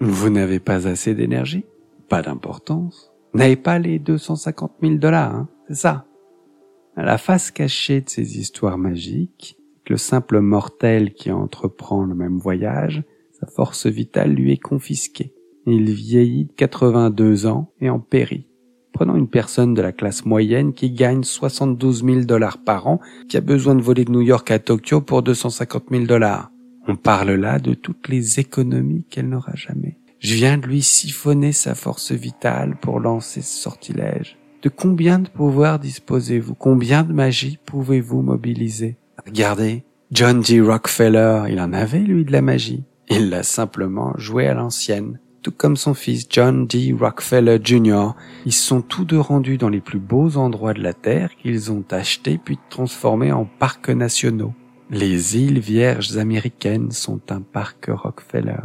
Vous 0.00 0.28
n'avez 0.28 0.58
pas 0.58 0.88
assez 0.88 1.14
d'énergie? 1.14 1.64
Pas 2.08 2.22
d'importance. 2.22 3.12
N'avez 3.34 3.56
pas 3.56 3.78
les 3.78 3.98
250 3.98 4.72
000 4.82 4.94
dollars, 4.94 5.34
hein, 5.34 5.48
c'est 5.68 5.74
ça. 5.74 6.06
La 6.96 7.18
face 7.18 7.50
cachée 7.50 8.00
de 8.00 8.08
ces 8.08 8.38
histoires 8.38 8.78
magiques, 8.78 9.56
que 9.84 9.92
le 9.92 9.98
simple 9.98 10.40
mortel 10.40 11.14
qui 11.14 11.30
entreprend 11.30 12.04
le 12.04 12.14
même 12.14 12.38
voyage, 12.38 13.04
sa 13.38 13.46
force 13.46 13.86
vitale 13.86 14.32
lui 14.32 14.52
est 14.52 14.56
confisquée. 14.56 15.32
Il 15.66 15.90
vieillit 15.92 16.46
de 16.46 16.52
82 16.52 17.46
ans 17.46 17.72
et 17.80 17.88
en 17.90 18.00
périt. 18.00 18.48
Prenons 18.92 19.14
une 19.14 19.28
personne 19.28 19.74
de 19.74 19.82
la 19.82 19.92
classe 19.92 20.24
moyenne 20.24 20.72
qui 20.72 20.90
gagne 20.90 21.22
72 21.22 22.04
000 22.04 22.20
dollars 22.22 22.58
par 22.64 22.88
an, 22.88 23.00
qui 23.28 23.36
a 23.36 23.40
besoin 23.40 23.76
de 23.76 23.82
voler 23.82 24.04
de 24.04 24.10
New 24.10 24.22
York 24.22 24.50
à 24.50 24.58
Tokyo 24.58 25.00
pour 25.00 25.22
250 25.22 25.84
000 25.90 26.04
dollars. 26.06 26.50
On 26.88 26.96
parle 26.96 27.32
là 27.32 27.60
de 27.60 27.74
toutes 27.74 28.08
les 28.08 28.40
économies 28.40 29.04
qu'elle 29.04 29.28
n'aura 29.28 29.54
jamais. 29.54 29.98
Je 30.20 30.34
viens 30.34 30.58
de 30.58 30.66
lui 30.66 30.82
siphonner 30.82 31.52
sa 31.52 31.76
force 31.76 32.10
vitale 32.10 32.76
pour 32.80 32.98
lancer 32.98 33.40
ce 33.40 33.62
sortilège. 33.62 34.36
De 34.62 34.68
combien 34.68 35.20
de 35.20 35.28
pouvoirs 35.28 35.78
disposez-vous? 35.78 36.56
Combien 36.56 37.04
de 37.04 37.12
magie 37.12 37.60
pouvez-vous 37.64 38.22
mobiliser? 38.22 38.96
Regardez, 39.24 39.84
John 40.10 40.40
D. 40.40 40.60
Rockefeller, 40.60 41.44
il 41.50 41.60
en 41.60 41.72
avait 41.72 42.00
lui 42.00 42.24
de 42.24 42.32
la 42.32 42.42
magie. 42.42 42.82
Il 43.08 43.30
l'a 43.30 43.44
simplement 43.44 44.12
joué 44.16 44.48
à 44.48 44.54
l'ancienne. 44.54 45.20
Tout 45.42 45.52
comme 45.52 45.76
son 45.76 45.94
fils 45.94 46.26
John 46.28 46.66
D. 46.66 46.92
Rockefeller 46.98 47.60
Jr., 47.62 48.08
ils 48.44 48.52
sont 48.52 48.82
tous 48.82 49.04
deux 49.04 49.20
rendus 49.20 49.56
dans 49.56 49.68
les 49.68 49.80
plus 49.80 50.00
beaux 50.00 50.36
endroits 50.36 50.74
de 50.74 50.82
la 50.82 50.94
Terre 50.94 51.36
qu'ils 51.36 51.70
ont 51.70 51.84
achetés 51.92 52.40
puis 52.44 52.58
transformés 52.70 53.30
en 53.30 53.44
parcs 53.44 53.90
nationaux. 53.90 54.52
Les 54.90 55.36
îles 55.36 55.60
Vierges 55.60 56.16
américaines 56.16 56.90
sont 56.90 57.20
un 57.30 57.40
parc 57.40 57.86
Rockefeller. 57.88 58.64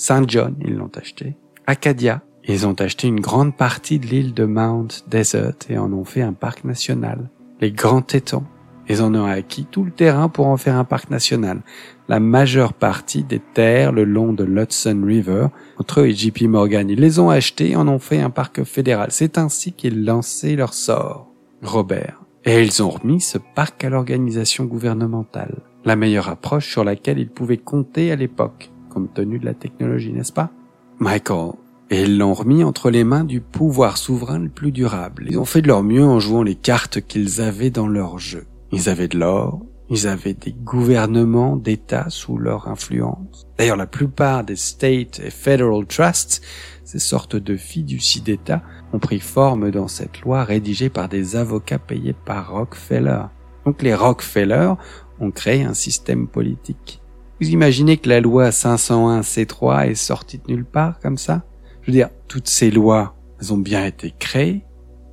Saint 0.00 0.24
John, 0.26 0.54
ils 0.64 0.76
l'ont 0.76 0.90
acheté. 0.96 1.36
Acadia, 1.66 2.22
ils 2.44 2.66
ont 2.66 2.72
acheté 2.80 3.06
une 3.06 3.20
grande 3.20 3.54
partie 3.54 3.98
de 3.98 4.06
l'île 4.06 4.32
de 4.32 4.46
Mount 4.46 4.88
Desert 5.08 5.56
et 5.68 5.76
en 5.76 5.92
ont 5.92 6.06
fait 6.06 6.22
un 6.22 6.32
parc 6.32 6.64
national. 6.64 7.28
Les 7.60 7.70
Grands 7.70 8.00
Tétons, 8.00 8.44
ils 8.88 9.02
en 9.02 9.14
ont 9.14 9.26
acquis 9.26 9.66
tout 9.70 9.84
le 9.84 9.90
terrain 9.90 10.30
pour 10.30 10.46
en 10.46 10.56
faire 10.56 10.76
un 10.76 10.84
parc 10.84 11.10
national. 11.10 11.60
La 12.08 12.18
majeure 12.18 12.72
partie 12.72 13.24
des 13.24 13.40
terres 13.40 13.92
le 13.92 14.04
long 14.04 14.32
de 14.32 14.42
l'Hudson 14.42 15.02
River, 15.04 15.48
entre 15.76 16.00
eux 16.00 16.06
et 16.06 16.14
JP 16.14 16.44
Morgan, 16.44 16.88
ils 16.88 16.98
les 16.98 17.18
ont 17.18 17.28
achetés 17.28 17.72
et 17.72 17.76
en 17.76 17.86
ont 17.86 17.98
fait 17.98 18.20
un 18.20 18.30
parc 18.30 18.64
fédéral. 18.64 19.08
C'est 19.10 19.36
ainsi 19.36 19.74
qu'ils 19.74 20.06
lançaient 20.06 20.56
leur 20.56 20.72
sort. 20.72 21.28
Robert. 21.60 22.22
Et 22.46 22.62
ils 22.62 22.82
ont 22.82 22.88
remis 22.88 23.20
ce 23.20 23.36
parc 23.36 23.84
à 23.84 23.90
l'organisation 23.90 24.64
gouvernementale. 24.64 25.58
La 25.84 25.94
meilleure 25.94 26.30
approche 26.30 26.70
sur 26.70 26.84
laquelle 26.84 27.18
ils 27.18 27.28
pouvaient 27.28 27.58
compter 27.58 28.10
à 28.10 28.16
l'époque 28.16 28.70
compte 28.90 29.14
tenu 29.14 29.38
de 29.38 29.46
la 29.46 29.54
technologie, 29.54 30.12
n'est-ce 30.12 30.32
pas? 30.32 30.50
Michael. 30.98 31.52
Et 31.92 32.02
ils 32.02 32.18
l'ont 32.18 32.34
remis 32.34 32.62
entre 32.62 32.90
les 32.90 33.02
mains 33.02 33.24
du 33.24 33.40
pouvoir 33.40 33.96
souverain 33.96 34.38
le 34.38 34.48
plus 34.48 34.70
durable. 34.70 35.26
Ils 35.28 35.38
ont 35.38 35.44
fait 35.44 35.62
de 35.62 35.68
leur 35.68 35.82
mieux 35.82 36.04
en 36.04 36.20
jouant 36.20 36.42
les 36.42 36.54
cartes 36.54 37.00
qu'ils 37.00 37.40
avaient 37.40 37.70
dans 37.70 37.88
leur 37.88 38.18
jeu. 38.18 38.46
Ils 38.70 38.88
avaient 38.88 39.08
de 39.08 39.18
l'or, 39.18 39.60
Ils 39.92 40.06
avaient 40.06 40.34
des 40.34 40.52
gouvernements 40.52 41.56
d'États 41.56 42.10
sous 42.10 42.38
leur 42.38 42.68
influence. 42.68 43.48
D'ailleurs, 43.58 43.76
la 43.76 43.88
plupart 43.88 44.44
des 44.44 44.54
state 44.54 45.18
et 45.18 45.30
federal 45.30 45.84
trusts, 45.84 46.42
ces 46.84 47.00
sortes 47.00 47.34
de 47.34 47.56
fiducies 47.56 48.20
d'État, 48.20 48.62
ont 48.92 49.00
pris 49.00 49.18
forme 49.18 49.72
dans 49.72 49.88
cette 49.88 50.20
loi 50.20 50.44
rédigée 50.44 50.90
par 50.90 51.08
des 51.08 51.34
avocats 51.34 51.80
payés 51.80 52.14
par 52.24 52.52
Rockefeller. 52.52 53.22
Donc 53.66 53.82
les 53.82 53.94
Rockefeller 53.94 54.74
ont 55.18 55.32
créé 55.32 55.64
un 55.64 55.74
système 55.74 56.28
politique. 56.28 56.99
Vous 57.40 57.48
imaginez 57.48 57.96
que 57.96 58.10
la 58.10 58.20
loi 58.20 58.52
501 58.52 59.22
C3 59.22 59.88
est 59.88 59.94
sortie 59.94 60.36
de 60.36 60.52
nulle 60.52 60.66
part 60.66 61.00
comme 61.00 61.16
ça? 61.16 61.42
Je 61.80 61.86
veux 61.86 61.92
dire, 61.94 62.10
toutes 62.28 62.48
ces 62.48 62.70
lois, 62.70 63.14
elles 63.40 63.54
ont 63.54 63.58
bien 63.58 63.86
été 63.86 64.12
créées. 64.18 64.62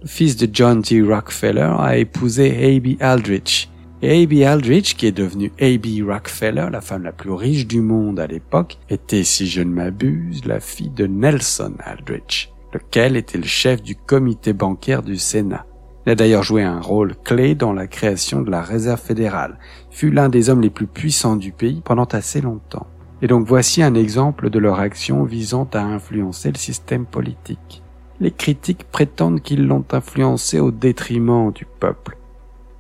Le 0.02 0.08
fils 0.08 0.36
de 0.36 0.50
John 0.52 0.82
D. 0.82 1.02
Rockefeller 1.02 1.74
a 1.80 1.96
épousé 1.96 2.76
A.B. 2.76 3.02
Aldrich. 3.02 3.70
Et 4.02 4.24
A.B. 4.24 4.44
Aldrich, 4.44 4.98
qui 4.98 5.06
est 5.06 5.14
devenue 5.14 5.54
A.B. 5.62 6.06
Rockefeller, 6.06 6.68
la 6.70 6.82
femme 6.82 7.04
la 7.04 7.14
plus 7.14 7.32
riche 7.32 7.66
du 7.66 7.80
monde 7.80 8.20
à 8.20 8.28
l'époque, 8.28 8.78
était, 8.90 9.24
si 9.24 9.48
je 9.48 9.62
ne 9.62 9.72
m'abuse, 9.72 10.44
la 10.44 10.60
fille 10.60 10.90
de 10.90 11.08
Nelson 11.08 11.76
Aldrich, 11.80 12.54
lequel 12.74 13.16
était 13.16 13.38
le 13.38 13.46
chef 13.46 13.82
du 13.82 13.96
comité 13.96 14.52
bancaire 14.52 15.02
du 15.02 15.16
Sénat. 15.16 15.66
Il 16.08 16.12
a 16.12 16.16
d'ailleurs 16.16 16.44
joué 16.44 16.64
un 16.64 16.80
rôle 16.80 17.16
clé 17.26 17.54
dans 17.54 17.74
la 17.74 17.86
création 17.86 18.42
de 18.42 18.50
la 18.50 18.62
Réserve 18.62 19.02
fédérale, 19.02 19.60
fut 19.90 20.10
l'un 20.10 20.30
des 20.30 20.50
hommes 20.50 20.62
les 20.62 20.70
plus 20.70 20.88
puissants 20.88 21.36
du 21.36 21.52
pays 21.52 21.82
pendant 21.84 22.06
assez 22.06 22.40
longtemps. 22.40 22.88
Et 23.22 23.28
donc 23.28 23.46
voici 23.46 23.84
un 23.84 23.94
exemple 23.94 24.50
de 24.50 24.58
leur 24.58 24.80
action 24.80 25.26
visant 25.26 25.68
à 25.74 25.82
influencer 25.82 26.50
le 26.50 26.58
système 26.58 27.06
politique. 27.06 27.84
Les 28.22 28.32
critiques 28.32 28.86
prétendent 28.90 29.42
qu'ils 29.42 29.68
l'ont 29.68 29.84
influencé 29.92 30.62
au 30.62 30.72
détriment 30.72 31.52
du 31.52 31.66
peuple. 31.66 32.18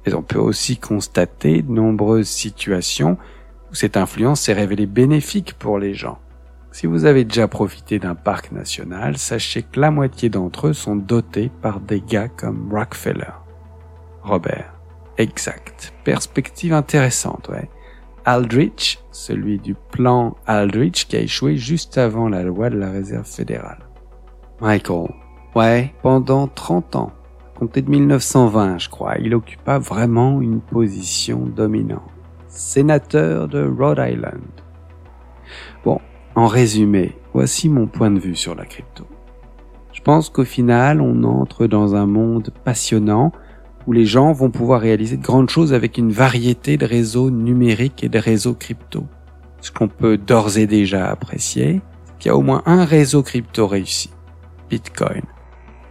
Mais 0.05 0.13
on 0.13 0.23
peut 0.23 0.39
aussi 0.39 0.77
constater 0.77 1.63
de 1.63 1.69
nombreuses 1.69 2.29
situations 2.29 3.17
où 3.69 3.75
cette 3.75 3.97
influence 3.97 4.39
s'est 4.39 4.53
révélée 4.53 4.85
bénéfique 4.85 5.55
pour 5.59 5.79
les 5.79 5.93
gens. 5.93 6.17
Si 6.77 6.85
vous 6.85 7.05
avez 7.05 7.23
déjà 7.23 7.47
profité 7.47 7.97
d'un 7.97 8.13
parc 8.13 8.51
national, 8.51 9.17
sachez 9.17 9.63
que 9.63 9.79
la 9.79 9.89
moitié 9.89 10.29
d'entre 10.29 10.67
eux 10.67 10.73
sont 10.73 10.95
dotés 10.95 11.49
par 11.63 11.79
des 11.79 12.01
gars 12.01 12.27
comme 12.27 12.71
Rockefeller. 12.71 13.33
Robert. 14.21 14.75
Exact. 15.17 15.91
Perspective 16.03 16.73
intéressante, 16.73 17.49
ouais. 17.49 17.67
Aldrich, 18.25 18.99
celui 19.09 19.57
du 19.57 19.73
plan 19.73 20.35
Aldrich 20.45 21.07
qui 21.07 21.15
a 21.15 21.21
échoué 21.21 21.57
juste 21.57 21.97
avant 21.97 22.29
la 22.29 22.43
loi 22.43 22.69
de 22.69 22.77
la 22.77 22.91
réserve 22.91 23.25
fédérale. 23.25 23.87
Michael. 24.61 25.09
Ouais, 25.55 25.95
pendant 26.03 26.47
30 26.47 26.95
ans, 26.95 27.11
compté 27.55 27.81
de 27.81 27.89
1920, 27.89 28.77
je 28.77 28.89
crois, 28.89 29.15
il 29.17 29.33
occupa 29.33 29.79
vraiment 29.79 30.41
une 30.41 30.61
position 30.61 31.39
dominante. 31.39 32.03
Sénateur 32.49 33.47
de 33.47 33.67
Rhode 33.67 33.97
Island. 33.97 34.43
Bon, 35.83 35.99
en 36.37 36.45
résumé, 36.45 37.15
voici 37.33 37.67
mon 37.67 37.87
point 37.87 38.11
de 38.11 38.19
vue 38.19 38.35
sur 38.35 38.53
la 38.53 38.63
crypto. 38.63 39.07
Je 39.91 40.01
pense 40.01 40.29
qu'au 40.29 40.43
final, 40.43 41.01
on 41.01 41.23
entre 41.23 41.65
dans 41.65 41.95
un 41.95 42.05
monde 42.05 42.51
passionnant 42.63 43.31
où 43.87 43.91
les 43.91 44.05
gens 44.05 44.33
vont 44.33 44.51
pouvoir 44.51 44.81
réaliser 44.81 45.17
de 45.17 45.23
grandes 45.23 45.49
choses 45.49 45.73
avec 45.73 45.97
une 45.97 46.11
variété 46.11 46.77
de 46.77 46.85
réseaux 46.85 47.31
numériques 47.31 48.03
et 48.03 48.07
de 48.07 48.19
réseaux 48.19 48.53
crypto. 48.53 49.05
Ce 49.61 49.71
qu'on 49.71 49.87
peut 49.87 50.19
d'ores 50.19 50.59
et 50.59 50.67
déjà 50.67 51.09
apprécier, 51.09 51.81
c'est 52.05 52.17
qu'il 52.19 52.29
y 52.29 52.31
a 52.31 52.37
au 52.37 52.43
moins 52.43 52.61
un 52.67 52.85
réseau 52.85 53.23
crypto 53.23 53.65
réussi, 53.65 54.11
Bitcoin, 54.69 55.23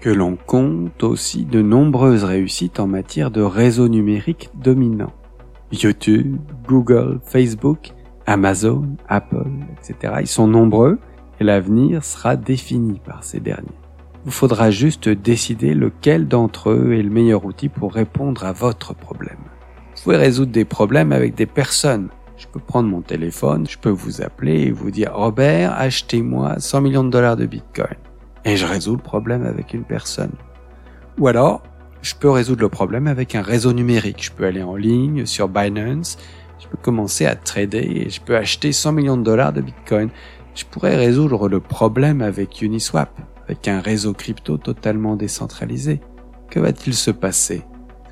que 0.00 0.10
l'on 0.10 0.36
compte 0.36 1.02
aussi 1.02 1.44
de 1.44 1.60
nombreuses 1.60 2.22
réussites 2.22 2.78
en 2.78 2.86
matière 2.86 3.32
de 3.32 3.42
réseaux 3.42 3.88
numériques 3.88 4.50
dominants. 4.54 5.14
YouTube, 5.72 6.36
Google, 6.68 7.18
Facebook 7.24 7.95
Amazon, 8.26 8.97
Apple, 9.09 9.50
etc. 9.78 10.14
Ils 10.21 10.26
sont 10.26 10.49
nombreux 10.49 10.99
et 11.40 11.45
l'avenir 11.45 12.04
sera 12.04 12.37
défini 12.37 13.00
par 13.04 13.25
ces 13.25 13.40
derniers. 13.40 13.68
Il 14.25 14.26
vous 14.26 14.30
faudra 14.33 14.71
juste 14.71 15.09
décider 15.09 15.75
lequel 15.75 16.26
d'entre 16.26 16.71
eux 16.71 16.95
est 16.95 17.02
le 17.02 17.10
meilleur 17.10 17.45
outil 17.45 17.69
pour 17.69 17.95
répondre 17.95 18.45
à 18.45 18.52
votre 18.52 18.95
problème. 18.95 19.39
Vous 19.95 20.02
pouvez 20.02 20.17
résoudre 20.17 20.52
des 20.52 20.65
problèmes 20.65 21.12
avec 21.12 21.34
des 21.34 21.47
personnes. 21.47 22.08
Je 22.36 22.47
peux 22.47 22.60
prendre 22.60 22.89
mon 22.89 23.00
téléphone, 23.00 23.67
je 23.69 23.78
peux 23.78 23.91
vous 23.91 24.21
appeler 24.21 24.62
et 24.62 24.71
vous 24.71 24.91
dire 24.91 25.12
Robert, 25.15 25.73
achetez-moi 25.78 26.58
100 26.58 26.80
millions 26.80 27.04
de 27.04 27.10
dollars 27.10 27.36
de 27.36 27.47
Bitcoin. 27.47 27.97
Et 28.45 28.56
je 28.56 28.67
résous 28.67 28.97
le 28.97 29.02
problème 29.02 29.47
avec 29.47 29.73
une 29.73 29.84
personne. 29.84 30.32
Ou 31.19 31.28
alors, 31.28 31.62
je 32.02 32.15
peux 32.15 32.30
résoudre 32.30 32.62
le 32.62 32.69
problème 32.69 33.06
avec 33.06 33.34
un 33.34 33.43
réseau 33.43 33.73
numérique. 33.73 34.23
Je 34.23 34.32
peux 34.32 34.45
aller 34.45 34.62
en 34.62 34.76
ligne 34.76 35.25
sur 35.25 35.49
Binance 35.49 36.19
je 36.66 36.70
peux 36.72 36.82
commencer 36.82 37.26
à 37.26 37.36
trader 37.36 37.78
et 37.78 38.10
je 38.10 38.20
peux 38.20 38.36
acheter 38.36 38.72
100 38.72 38.92
millions 38.92 39.16
de 39.16 39.22
dollars 39.22 39.52
de 39.52 39.60
Bitcoin. 39.60 40.10
Je 40.54 40.64
pourrais 40.64 40.96
résoudre 40.96 41.48
le 41.48 41.60
problème 41.60 42.22
avec 42.22 42.60
Uniswap, 42.60 43.10
avec 43.44 43.68
un 43.68 43.80
réseau 43.80 44.12
crypto 44.12 44.56
totalement 44.56 45.14
décentralisé. 45.14 46.00
Que 46.50 46.58
va-t-il 46.58 46.94
se 46.94 47.10
passer? 47.10 47.62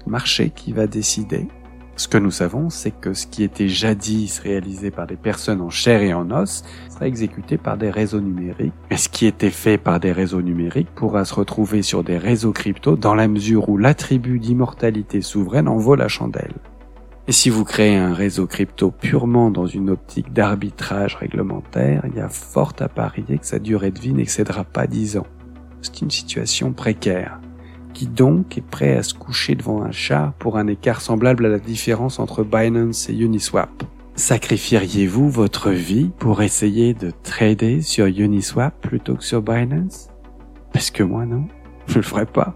Le 0.07 0.13
marché 0.13 0.51
qui 0.51 0.73
va 0.73 0.87
décider. 0.87 1.49
Ce 1.97 2.09
que 2.09 2.19
nous 2.19 2.31
savons, 2.31 2.71
c'est 2.71 2.91
que 2.91 3.15
ce 3.15 3.27
qui 3.27 3.45
était 3.45 3.69
jadis 3.69 4.41
réalisé 4.41 4.91
par 4.91 5.07
des 5.07 5.17
personnes 5.17 5.61
en 5.61 5.71
chair 5.71 6.03
et 6.03 6.13
en 6.13 6.31
os 6.31 6.65
sera 6.91 7.07
exécuté 7.07 7.57
par 7.57 7.77
des 7.77 7.91
réseaux 7.91 8.21
numériques. 8.21 8.73
Et 8.91 8.97
ce 8.97 9.09
qui 9.09 9.27
était 9.27 9.51
fait 9.51 9.79
par 9.79 10.01
des 10.01 10.13
réseaux 10.13 10.43
numériques 10.43 10.91
pourra 10.95 11.25
se 11.25 11.35
retrouver 11.35 11.83
sur 11.83 12.03
des 12.03 12.19
réseaux 12.19 12.53
crypto 12.53 12.97
dans 12.97 13.15
la 13.15 13.29
mesure 13.29 13.69
où 13.69 13.79
l'attribut 13.79 14.39
d'immortalité 14.39 15.23
souveraine 15.23 15.69
en 15.69 15.77
vaut 15.77 15.95
la 15.95 16.09
chandelle. 16.09 16.55
Et 17.27 17.33
si 17.33 17.49
vous 17.49 17.65
créez 17.65 17.97
un 17.97 18.13
réseau 18.13 18.47
crypto 18.47 18.91
purement 18.91 19.51
dans 19.51 19.67
une 19.67 19.89
optique 19.89 20.35
d'arbitrage 20.35 21.15
réglementaire, 21.15 22.03
il 22.07 22.17
y 22.17 22.21
a 22.21 22.29
fort 22.29 22.75
à 22.81 22.89
parier 22.89 23.39
que 23.39 23.47
sa 23.47 23.59
durée 23.59 23.91
de 23.91 23.99
vie 23.99 24.13
n'excédera 24.13 24.65
pas 24.65 24.87
10 24.87 25.17
ans. 25.17 25.27
C'est 25.81 26.03
une 26.03 26.11
situation 26.11 26.73
précaire. 26.73 27.41
Qui 27.95 28.09
donc 28.09 28.59
est 28.59 28.67
prêt 28.67 28.97
à 28.97 29.03
se 29.03 29.15
coucher 29.15 29.55
devant 29.55 29.83
un 29.83 29.91
char 29.91 30.35
pour 30.35 30.59
un 30.59 30.67
écart 30.67 31.01
semblable 31.01 31.47
à 31.47 31.49
la 31.49 31.59
différence 31.59 32.19
entre 32.19 32.45
Binance 32.45 33.09
et 33.09 33.15
Uniswap 33.15 33.71
Sacrifieriez-vous 34.17 35.31
votre 35.31 35.71
vie 35.71 36.11
pour 36.19 36.43
essayer 36.43 36.93
de 36.93 37.11
trader 37.23 37.81
sur 37.81 38.07
Uniswap 38.07 38.79
plutôt 38.81 39.15
que 39.15 39.25
sur 39.25 39.41
Binance? 39.41 40.09
Parce 40.73 40.91
que 40.91 41.03
moi 41.03 41.25
non, 41.25 41.47
je 41.87 41.97
le 41.97 42.03
ferai 42.03 42.27
pas. 42.27 42.55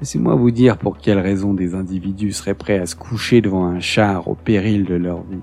Laissez-moi 0.00 0.34
vous 0.34 0.50
dire 0.50 0.76
pour 0.76 0.98
quelles 0.98 1.18
raisons 1.18 1.54
des 1.54 1.74
individus 1.74 2.32
seraient 2.32 2.54
prêts 2.54 2.78
à 2.78 2.86
se 2.86 2.96
coucher 2.96 3.40
devant 3.40 3.66
un 3.66 3.80
char 3.80 4.28
au 4.28 4.34
péril 4.34 4.84
de 4.84 4.94
leur 4.94 5.22
vie. 5.22 5.40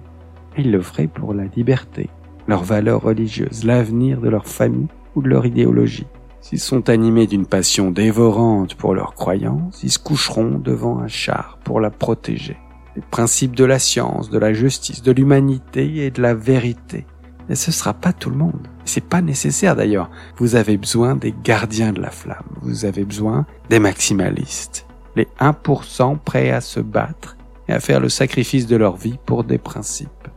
Ils 0.57 0.71
le 0.71 0.81
feraient 0.81 1.07
pour 1.07 1.33
la 1.33 1.45
liberté, 1.45 2.09
leurs 2.47 2.63
valeurs 2.63 3.01
religieuses, 3.01 3.63
l'avenir 3.63 4.19
de 4.19 4.29
leur 4.29 4.47
famille 4.47 4.87
ou 5.15 5.21
de 5.21 5.29
leur 5.29 5.45
idéologie. 5.45 6.07
S'ils 6.41 6.59
sont 6.59 6.89
animés 6.89 7.27
d'une 7.27 7.45
passion 7.45 7.91
dévorante 7.91 8.75
pour 8.75 8.93
leurs 8.93 9.13
croyances, 9.13 9.83
ils 9.83 9.91
se 9.91 9.99
coucheront 9.99 10.59
devant 10.59 10.99
un 10.99 11.07
char 11.07 11.59
pour 11.63 11.79
la 11.79 11.91
protéger. 11.91 12.57
Les 12.95 13.01
principes 13.01 13.55
de 13.55 13.63
la 13.63 13.79
science, 13.79 14.29
de 14.29 14.39
la 14.39 14.51
justice, 14.51 15.01
de 15.01 15.11
l'humanité 15.11 16.05
et 16.05 16.11
de 16.11 16.21
la 16.21 16.33
vérité 16.33 17.05
mais 17.51 17.55
ce 17.55 17.73
sera 17.73 17.93
pas 17.93 18.13
tout 18.13 18.29
le 18.29 18.37
monde. 18.37 18.65
C'est 18.85 19.03
pas 19.03 19.21
nécessaire 19.21 19.75
d'ailleurs. 19.75 20.09
Vous 20.37 20.55
avez 20.55 20.77
besoin 20.77 21.17
des 21.17 21.35
gardiens 21.43 21.91
de 21.91 21.99
la 21.99 22.09
flamme. 22.09 22.47
Vous 22.61 22.85
avez 22.85 23.03
besoin 23.03 23.45
des 23.69 23.77
maximalistes. 23.77 24.87
Les 25.17 25.27
1% 25.37 26.17
prêts 26.19 26.51
à 26.51 26.61
se 26.61 26.79
battre 26.79 27.35
et 27.67 27.73
à 27.73 27.81
faire 27.81 27.99
le 27.99 28.07
sacrifice 28.07 28.67
de 28.67 28.77
leur 28.77 28.95
vie 28.95 29.19
pour 29.25 29.43
des 29.43 29.57
principes. 29.57 30.29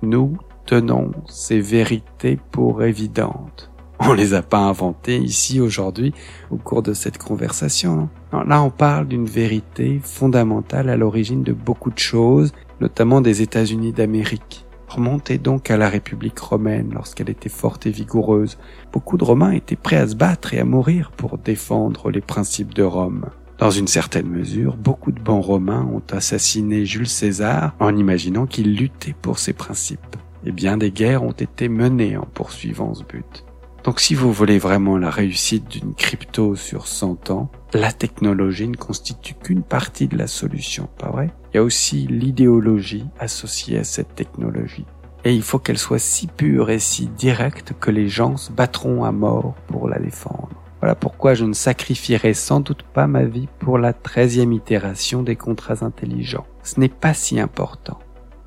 Nous 0.00 0.38
tenons 0.64 1.10
ces 1.28 1.60
vérités 1.60 2.38
pour 2.52 2.82
évidentes. 2.84 3.70
On 3.98 4.14
les 4.14 4.32
a 4.32 4.40
pas 4.40 4.60
inventées 4.60 5.18
ici 5.18 5.60
aujourd'hui 5.60 6.14
au 6.50 6.56
cours 6.56 6.82
de 6.82 6.94
cette 6.94 7.18
conversation. 7.18 8.08
là, 8.32 8.62
on 8.62 8.70
parle 8.70 9.08
d'une 9.08 9.26
vérité 9.26 10.00
fondamentale 10.02 10.88
à 10.88 10.96
l'origine 10.96 11.42
de 11.42 11.52
beaucoup 11.52 11.90
de 11.90 11.98
choses, 11.98 12.54
notamment 12.80 13.20
des 13.20 13.42
États-Unis 13.42 13.92
d'Amérique. 13.92 14.64
Remontez 14.90 15.38
donc 15.38 15.70
à 15.70 15.76
la 15.76 15.88
République 15.88 16.40
romaine 16.40 16.90
lorsqu'elle 16.92 17.30
était 17.30 17.48
forte 17.48 17.86
et 17.86 17.92
vigoureuse. 17.92 18.58
Beaucoup 18.92 19.16
de 19.16 19.22
Romains 19.22 19.52
étaient 19.52 19.76
prêts 19.76 19.94
à 19.94 20.08
se 20.08 20.16
battre 20.16 20.52
et 20.52 20.58
à 20.58 20.64
mourir 20.64 21.12
pour 21.12 21.38
défendre 21.38 22.10
les 22.10 22.20
principes 22.20 22.74
de 22.74 22.82
Rome. 22.82 23.26
Dans 23.58 23.70
une 23.70 23.86
certaine 23.86 24.26
mesure, 24.26 24.76
beaucoup 24.76 25.12
de 25.12 25.20
bons 25.20 25.42
Romains 25.42 25.86
ont 25.92 26.02
assassiné 26.10 26.84
Jules 26.86 27.06
César 27.06 27.76
en 27.78 27.96
imaginant 27.96 28.46
qu'il 28.46 28.74
luttait 28.74 29.14
pour 29.22 29.38
ses 29.38 29.52
principes. 29.52 30.16
Et 30.44 30.50
bien 30.50 30.76
des 30.76 30.90
guerres 30.90 31.22
ont 31.22 31.30
été 31.30 31.68
menées 31.68 32.16
en 32.16 32.26
poursuivant 32.26 32.92
ce 32.92 33.04
but. 33.04 33.44
Donc 33.84 34.00
si 34.00 34.14
vous 34.14 34.32
voulez 34.32 34.58
vraiment 34.58 34.98
la 34.98 35.10
réussite 35.10 35.68
d'une 35.68 35.94
crypto 35.94 36.54
sur 36.54 36.86
100 36.86 37.30
ans, 37.30 37.50
la 37.72 37.92
technologie 37.92 38.68
ne 38.68 38.76
constitue 38.76 39.34
qu'une 39.34 39.62
partie 39.62 40.06
de 40.06 40.18
la 40.18 40.26
solution, 40.26 40.88
pas 40.98 41.10
vrai? 41.10 41.30
Il 41.52 41.56
y 41.56 41.60
a 41.60 41.62
aussi 41.62 42.06
l'idéologie 42.06 43.06
associée 43.18 43.78
à 43.78 43.84
cette 43.84 44.14
technologie. 44.14 44.84
Et 45.24 45.34
il 45.34 45.42
faut 45.42 45.58
qu'elle 45.58 45.78
soit 45.78 45.98
si 45.98 46.26
pure 46.26 46.70
et 46.70 46.78
si 46.78 47.06
directe 47.06 47.74
que 47.78 47.90
les 47.90 48.08
gens 48.08 48.36
se 48.36 48.52
battront 48.52 49.04
à 49.04 49.12
mort 49.12 49.54
pour 49.66 49.88
la 49.88 49.98
défendre. 49.98 50.50
Voilà 50.80 50.94
pourquoi 50.94 51.34
je 51.34 51.44
ne 51.44 51.52
sacrifierai 51.52 52.32
sans 52.32 52.60
doute 52.60 52.82
pas 52.82 53.06
ma 53.06 53.24
vie 53.24 53.48
pour 53.58 53.76
la 53.76 53.92
treizième 53.92 54.52
itération 54.52 55.22
des 55.22 55.36
contrats 55.36 55.84
intelligents. 55.84 56.46
Ce 56.62 56.80
n'est 56.80 56.88
pas 56.88 57.12
si 57.12 57.38
important. 57.38 57.98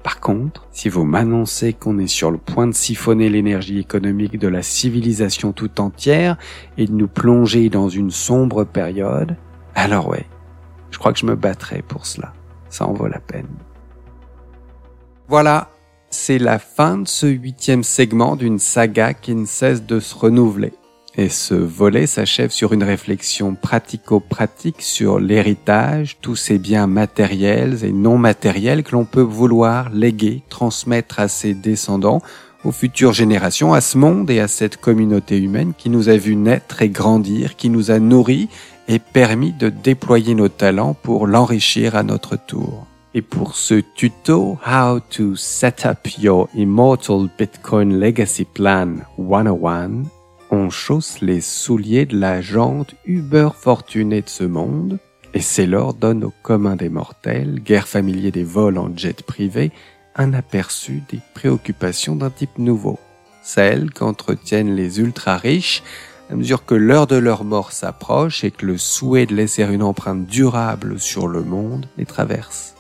Par 0.04 0.20
contre, 0.20 0.68
si 0.74 0.90
vous 0.90 1.06
m'annoncez 1.06 1.72
qu'on 1.72 1.98
est 1.98 2.08
sur 2.08 2.30
le 2.30 2.38
point 2.38 2.68
de 2.68 2.74
siphonner 2.74 3.30
l'énergie 3.30 3.80
économique 3.80 4.38
de 4.38 4.50
la 4.50 4.62
civilisation 4.62 5.54
tout 5.54 5.80
entière 5.80 6.38
et 6.78 6.88
de 6.88 6.92
nous 6.92 7.08
plonger 7.08 7.70
dans 7.70 7.88
une 7.88 8.12
sombre 8.12 8.66
période, 8.66 9.38
alors 9.76 10.10
ouais, 10.10 10.26
je 10.92 10.98
crois 10.98 11.14
que 11.14 11.20
je 11.20 11.26
me 11.26 11.36
battrai 11.36 11.82
pour 11.82 12.06
cela. 12.06 12.34
Ça 12.70 12.86
en 12.86 12.94
vaut 12.94 13.08
la 13.08 13.20
peine. 13.20 13.48
Voilà, 15.30 15.70
c'est 16.10 16.38
la 16.38 16.60
fin 16.60 16.98
de 16.98 17.08
ce 17.08 17.28
huitième 17.28 17.84
segment 17.84 18.36
d'une 18.36 18.60
saga 18.60 19.14
qui 19.14 19.34
ne 19.34 19.46
cesse 19.46 19.86
de 19.86 20.02
se 20.02 20.16
renouveler. 20.16 20.74
Et 21.16 21.30
ce 21.30 21.54
volet 21.54 22.08
s'achève 22.08 22.50
sur 22.50 22.74
une 22.74 22.84
réflexion 22.84 23.54
pratico-pratique 23.54 24.82
sur 24.82 25.20
l'héritage, 25.20 26.18
tous 26.22 26.36
ces 26.36 26.58
biens 26.58 26.88
matériels 26.88 27.86
et 27.86 27.92
non 27.92 28.18
matériels 28.18 28.84
que 28.84 28.94
l'on 28.94 29.06
peut 29.06 29.22
vouloir 29.22 29.92
léguer, 29.92 30.42
transmettre 30.50 31.20
à 31.20 31.28
ses 31.28 31.54
descendants, 31.54 32.24
aux 32.64 32.72
futures 32.72 33.14
générations, 33.14 33.74
à 33.74 33.82
ce 33.82 33.98
monde 33.98 34.32
et 34.32 34.40
à 34.40 34.48
cette 34.48 34.78
communauté 34.78 35.38
humaine 35.38 35.74
qui 35.78 35.92
nous 35.92 36.10
a 36.10 36.18
vu 36.18 36.36
naître 36.36 36.82
et 36.82 36.90
grandir, 36.90 37.58
qui 37.58 37.70
nous 37.70 37.92
a 37.92 38.00
nourris 38.00 38.50
et 38.88 38.98
permis 38.98 39.52
de 39.52 39.70
déployer 39.70 40.34
nos 40.34 40.50
talents 40.50 40.96
pour 40.96 41.28
l'enrichir 41.28 41.96
à 41.96 42.02
notre 42.02 42.38
tour. 42.38 42.88
Et 43.14 43.22
pour 43.22 43.56
ce 43.56 43.76
tuto 43.76 44.58
How 44.66 45.00
to 45.12 45.36
Set 45.36 45.86
Up 45.86 46.08
Your 46.18 46.50
Immortal 46.56 47.30
Bitcoin 47.38 48.00
Legacy 48.00 48.46
Plan 48.46 48.96
101, 49.20 50.06
chausse 50.70 51.22
les 51.22 51.42
souliers 51.42 52.06
de 52.06 52.18
la 52.18 52.42
jante 52.42 52.96
uber 53.06 53.50
fortunée 53.60 54.22
de 54.22 54.30
ce 54.30 54.44
monde, 54.44 55.00
et 55.34 55.42
Sailor 55.42 55.94
donne 55.94 56.24
au 56.24 56.34
commun 56.44 56.76
des 56.76 56.90
mortels, 56.90 57.60
guerre 57.60 57.88
familier 57.88 58.32
des 58.32 58.44
vols 58.44 58.78
en 58.78 58.96
jet 58.96 59.24
privé, 59.24 59.72
un 60.16 60.34
aperçu 60.34 61.02
des 61.10 61.20
préoccupations 61.34 62.16
d'un 62.16 62.30
type 62.30 62.58
nouveau, 62.58 63.00
celles 63.42 63.92
qu'entretiennent 63.92 64.76
les 64.76 65.00
ultra-riches 65.00 65.84
à 66.30 66.36
mesure 66.36 66.66
que 66.66 66.76
l'heure 66.76 67.06
de 67.08 67.16
leur 67.16 67.44
mort 67.44 67.72
s'approche 67.72 68.44
et 68.44 68.52
que 68.52 68.66
le 68.66 68.78
souhait 68.78 69.26
de 69.26 69.36
laisser 69.36 69.64
une 69.64 69.84
empreinte 69.84 70.26
durable 70.26 71.00
sur 71.00 71.28
le 71.28 71.44
monde 71.44 71.88
les 71.98 72.06
traverse 72.06 72.73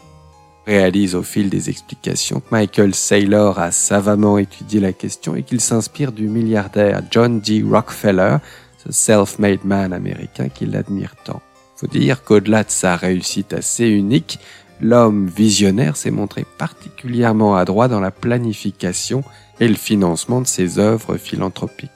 réalise 0.65 1.15
au 1.15 1.23
fil 1.23 1.49
des 1.49 1.69
explications 1.69 2.39
que 2.39 2.52
Michael 2.52 2.95
Saylor 2.95 3.60
a 3.60 3.71
savamment 3.71 4.38
étudié 4.38 4.80
la 4.80 4.93
question 4.93 5.36
et 5.36 5.43
qu'il 5.43 5.62
s'inspire 5.62 6.12
du 6.12 6.28
milliardaire 6.28 7.02
John 7.12 7.39
D. 7.39 7.63
Rockefeller, 7.69 8.38
ce 8.86 8.91
self-made 8.91 9.65
man 9.65 9.93
américain 9.93 10.49
qu'il 10.49 10.76
admire 10.76 11.15
tant. 11.23 11.41
Faut 11.76 11.88
dire 11.88 12.23
qu'au-delà 12.23 12.63
de 12.63 12.69
sa 12.69 12.95
réussite 12.95 13.54
assez 13.54 13.88
unique, 13.88 14.39
l'homme 14.82 15.28
visionnaire 15.28 15.97
s'est 15.97 16.12
montré 16.12 16.45
particulièrement 16.58 17.56
adroit 17.56 17.88
dans 17.88 17.99
la 17.99 18.12
planification 18.12 19.23
et 19.60 19.67
le 19.67 19.76
financement 19.76 20.41
de 20.41 20.47
ses 20.47 20.80
œuvres 20.80 21.17
philanthropiques. 21.17 21.89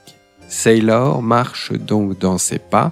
Saylor 0.48 1.22
marche 1.22 1.74
donc 1.74 2.20
dans 2.20 2.38
ses 2.38 2.60
pas 2.60 2.92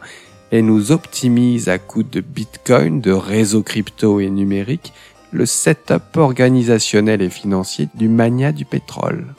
et 0.52 0.62
nous 0.62 0.92
optimise 0.92 1.70
à 1.70 1.80
coups 1.80 2.10
de 2.10 2.22
bitcoin, 2.22 3.02
de 3.02 3.12
réseaux 3.12 3.64
crypto 3.64 4.20
et 4.20 4.30
numériques 4.30 4.94
le 5.36 5.46
setup 5.46 6.18
organisationnel 6.18 7.22
et 7.22 7.30
financier 7.30 7.90
du 7.94 8.08
mania 8.08 8.52
du 8.52 8.66
pétrole. 8.66 9.36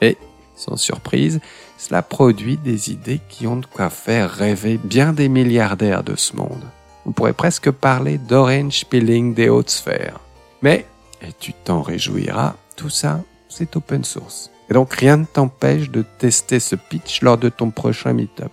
Et, 0.00 0.16
sans 0.54 0.76
surprise, 0.76 1.40
cela 1.78 2.02
produit 2.02 2.58
des 2.58 2.90
idées 2.90 3.20
qui 3.28 3.46
ont 3.46 3.56
de 3.56 3.66
quoi 3.66 3.90
faire 3.90 4.30
rêver 4.30 4.78
bien 4.82 5.12
des 5.12 5.28
milliardaires 5.28 6.04
de 6.04 6.16
ce 6.16 6.36
monde. 6.36 6.64
On 7.06 7.12
pourrait 7.12 7.32
presque 7.32 7.70
parler 7.70 8.18
d'orange 8.18 8.84
peeling 8.84 9.34
des 9.34 9.48
hautes 9.48 9.70
sphères. 9.70 10.20
Mais, 10.60 10.86
et 11.22 11.32
tu 11.38 11.52
t'en 11.52 11.82
réjouiras, 11.82 12.54
tout 12.76 12.90
ça, 12.90 13.22
c'est 13.48 13.74
open 13.76 14.04
source. 14.04 14.50
Et 14.70 14.74
donc 14.74 14.92
rien 14.92 15.16
ne 15.16 15.24
t'empêche 15.24 15.88
de 15.88 16.04
tester 16.18 16.60
ce 16.60 16.76
pitch 16.76 17.22
lors 17.22 17.38
de 17.38 17.48
ton 17.48 17.70
prochain 17.70 18.12
meet-up. 18.12 18.52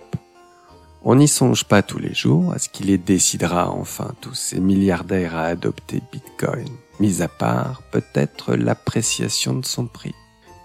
On 1.04 1.16
n'y 1.16 1.28
songe 1.28 1.64
pas 1.64 1.82
tous 1.82 1.98
les 1.98 2.14
jours 2.14 2.52
à 2.54 2.58
ce 2.58 2.68
qu'il 2.68 2.86
les 2.86 2.98
décidera 2.98 3.70
enfin 3.70 4.12
tous 4.20 4.34
ces 4.34 4.60
milliardaires 4.60 5.36
à 5.36 5.44
adopter 5.44 6.02
Bitcoin 6.10 6.66
mis 7.00 7.22
à 7.22 7.28
part 7.28 7.82
peut-être 7.90 8.54
l'appréciation 8.54 9.54
de 9.54 9.64
son 9.64 9.86
prix. 9.86 10.14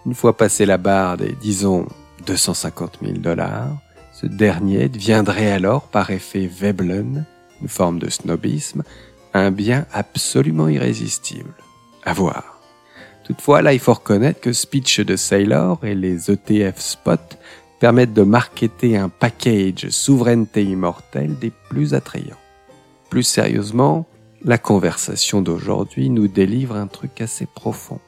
Une 0.06 0.16
fois 0.16 0.36
passé 0.36 0.66
la 0.66 0.78
barre 0.78 1.18
des, 1.18 1.36
disons, 1.42 1.88
250 2.26 3.00
000 3.04 3.18
dollars, 3.18 3.78
ce 4.14 4.26
dernier 4.26 4.90
deviendrait 4.90 5.52
alors, 5.52 5.88
par 5.88 6.12
effet 6.12 6.48
Veblen, 6.48 7.26
une 7.62 7.68
forme 7.68 8.00
de 8.00 8.10
snobisme, 8.10 8.84
un 9.34 9.52
bien 9.52 9.86
absolument 9.94 10.68
irrésistible. 10.68 11.54
À 12.04 12.14
voir. 12.14 12.60
Toutefois, 13.24 13.62
là, 13.62 13.74
il 13.74 13.80
faut 13.80 13.94
reconnaître 13.94 14.42
que 14.42 14.54
Speech 14.54 15.00
de 15.02 15.16
Sailor 15.16 15.80
et 15.84 15.96
les 15.96 16.32
ETF 16.32 16.80
Spot 16.80 17.38
permettent 17.80 18.14
de 18.14 18.24
marketer 18.24 18.98
un 18.98 19.10
package 19.10 19.90
souveraineté 19.90 20.64
immortelle 20.64 21.38
des 21.40 21.52
plus 21.70 21.94
attrayants. 21.94 22.38
Plus 23.10 23.24
sérieusement, 23.24 24.06
la 24.44 24.58
conversation 24.58 25.42
d'aujourd'hui 25.42 26.10
nous 26.10 26.28
délivre 26.28 26.76
un 26.76 26.88
truc 26.88 27.22
assez 27.22 27.46
profond. 27.46 28.00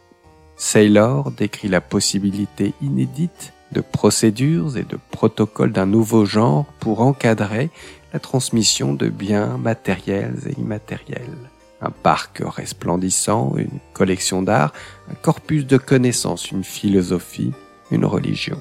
Saylor 0.55 1.31
décrit 1.31 1.67
la 1.67 1.81
possibilité 1.81 2.73
inédite 2.81 3.53
de 3.71 3.81
procédures 3.81 4.77
et 4.77 4.83
de 4.83 4.97
protocoles 5.11 5.71
d'un 5.71 5.85
nouveau 5.85 6.25
genre 6.25 6.65
pour 6.79 7.01
encadrer 7.01 7.69
la 8.13 8.19
transmission 8.19 8.93
de 8.93 9.09
biens 9.09 9.57
matériels 9.57 10.39
et 10.47 10.59
immatériels. 10.59 11.49
Un 11.81 11.89
parc 11.89 12.41
resplendissant, 12.45 13.55
une 13.57 13.79
collection 13.93 14.41
d'art, 14.41 14.73
un 15.11 15.15
corpus 15.15 15.65
de 15.65 15.77
connaissances, 15.77 16.51
une 16.51 16.63
philosophie, 16.63 17.51
une 17.91 18.05
religion. 18.05 18.59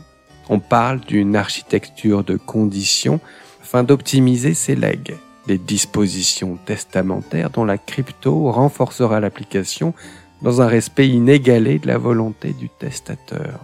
On 0.48 0.58
parle 0.58 1.00
d'une 1.00 1.36
architecture 1.36 2.24
de 2.24 2.36
conditions 2.36 3.20
afin 3.62 3.84
d'optimiser 3.84 4.54
ses 4.54 4.74
legs 4.74 5.14
des 5.46 5.58
dispositions 5.58 6.58
testamentaires 6.64 7.50
dont 7.50 7.64
la 7.64 7.78
crypto 7.78 8.50
renforcera 8.50 9.20
l'application 9.20 9.94
dans 10.42 10.60
un 10.60 10.66
respect 10.66 11.08
inégalé 11.08 11.78
de 11.78 11.86
la 11.86 11.98
volonté 11.98 12.52
du 12.52 12.68
testateur. 12.68 13.60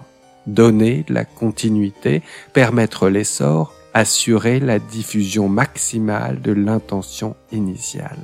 Donner 0.46 1.04
de 1.06 1.14
la 1.14 1.24
continuité, 1.24 2.22
permettre 2.52 3.08
l'essor, 3.08 3.74
assurer 3.94 4.60
la 4.60 4.78
diffusion 4.78 5.48
maximale 5.48 6.40
de 6.40 6.52
l'intention 6.52 7.36
initiale. 7.52 8.18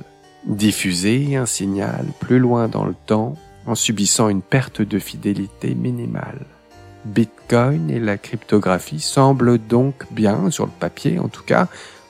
Diffuser 0.45 1.35
un 1.35 1.45
signal 1.45 2.05
plus 2.19 2.39
loin 2.39 2.67
dans 2.67 2.85
le 2.85 2.95
temps 3.05 3.35
en 3.65 3.75
subissant 3.75 4.29
une 4.29 4.41
perte 4.41 4.81
de 4.81 4.99
fidélité 4.99 5.75
minimale. 5.75 6.45
Bitcoin 7.05 7.89
et 7.91 7.99
la 7.99 8.17
cryptographie 8.17 8.99
semblent 8.99 9.59
donc 9.59 10.05
bien, 10.11 10.49
sur 10.49 10.65
le 10.65 10.71
papier 10.71 11.19
en 11.19 11.27
tout 11.27 11.43
cas, 11.43 11.67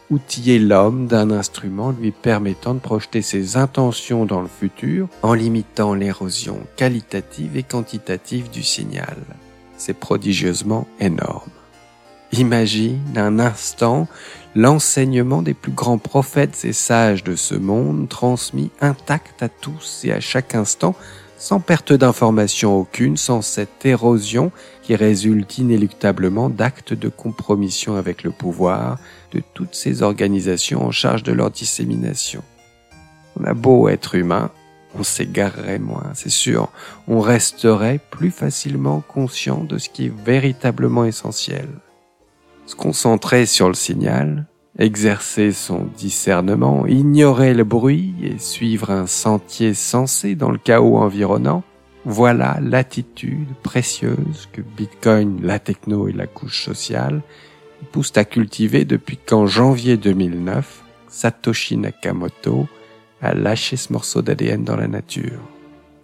outiller 0.09 0.59
l'homme 0.59 1.07
d'un 1.07 1.31
instrument 1.31 1.91
lui 1.91 2.11
permettant 2.11 2.73
de 2.73 2.79
projeter 2.79 3.21
ses 3.21 3.57
intentions 3.57 4.25
dans 4.25 4.41
le 4.41 4.47
futur 4.47 5.07
en 5.23 5.33
limitant 5.33 5.93
l'érosion 5.93 6.59
qualitative 6.75 7.57
et 7.57 7.63
quantitative 7.63 8.49
du 8.49 8.63
signal. 8.63 9.17
C'est 9.77 9.97
prodigieusement 9.97 10.87
énorme. 10.99 11.49
Imagine 12.31 13.17
un 13.17 13.39
instant 13.39 14.07
l'enseignement 14.55 15.41
des 15.41 15.53
plus 15.53 15.71
grands 15.71 15.97
prophètes 15.97 16.63
et 16.63 16.73
sages 16.73 17.23
de 17.23 17.35
ce 17.35 17.55
monde 17.55 18.07
transmis 18.09 18.71
intact 18.81 19.43
à 19.43 19.49
tous 19.49 20.01
et 20.05 20.11
à 20.11 20.19
chaque 20.19 20.55
instant 20.55 20.95
sans 21.37 21.59
perte 21.59 21.93
d'information 21.93 22.77
aucune, 22.79 23.17
sans 23.17 23.41
cette 23.41 23.85
érosion 23.85 24.51
qui 24.81 24.95
résulte 24.95 25.57
inéluctablement 25.57 26.49
d'actes 26.49 26.93
de 26.93 27.09
compromission 27.09 27.95
avec 27.95 28.23
le 28.23 28.31
pouvoir 28.31 28.97
de 29.31 29.41
toutes 29.53 29.75
ces 29.75 30.01
organisations 30.01 30.85
en 30.85 30.91
charge 30.91 31.23
de 31.23 31.33
leur 31.33 31.51
dissémination. 31.51 32.43
On 33.39 33.43
a 33.43 33.53
beau 33.53 33.89
être 33.89 34.15
humain, 34.15 34.51
on 34.97 35.03
s'égarerait 35.03 35.79
moins, 35.79 36.11
c'est 36.13 36.29
sûr, 36.29 36.69
on 37.07 37.19
resterait 37.19 37.99
plus 38.11 38.31
facilement 38.31 39.01
conscient 39.01 39.63
de 39.63 39.77
ce 39.77 39.89
qui 39.89 40.05
est 40.05 40.13
véritablement 40.25 41.03
essentiel. 41.03 41.67
Se 42.65 42.75
concentrer 42.75 43.45
sur 43.45 43.67
le 43.67 43.73
signal, 43.73 44.47
exercer 44.77 45.51
son 45.51 45.87
discernement, 45.97 46.85
ignorer 46.85 47.53
le 47.53 47.63
bruit 47.63 48.13
et 48.21 48.37
suivre 48.37 48.91
un 48.91 49.07
sentier 49.07 49.73
sensé 49.73 50.35
dans 50.35 50.51
le 50.51 50.57
chaos 50.57 50.97
environnant, 50.97 51.63
voilà 52.03 52.59
l'attitude 52.61 53.47
précieuse 53.63 54.47
que 54.51 54.61
Bitcoin, 54.61 55.39
la 55.43 55.59
techno 55.59 56.07
et 56.07 56.13
la 56.13 56.27
couche 56.27 56.63
sociale 56.63 57.21
poussent 57.91 58.17
à 58.17 58.25
cultiver 58.25 58.85
depuis 58.85 59.17
qu'en 59.17 59.47
janvier 59.47 59.97
2009, 59.97 60.83
Satoshi 61.07 61.77
Nakamoto 61.77 62.67
a 63.21 63.33
lâché 63.33 63.77
ce 63.77 63.93
morceau 63.93 64.21
d'ADN 64.21 64.63
dans 64.63 64.75
la 64.75 64.87
nature. 64.87 65.39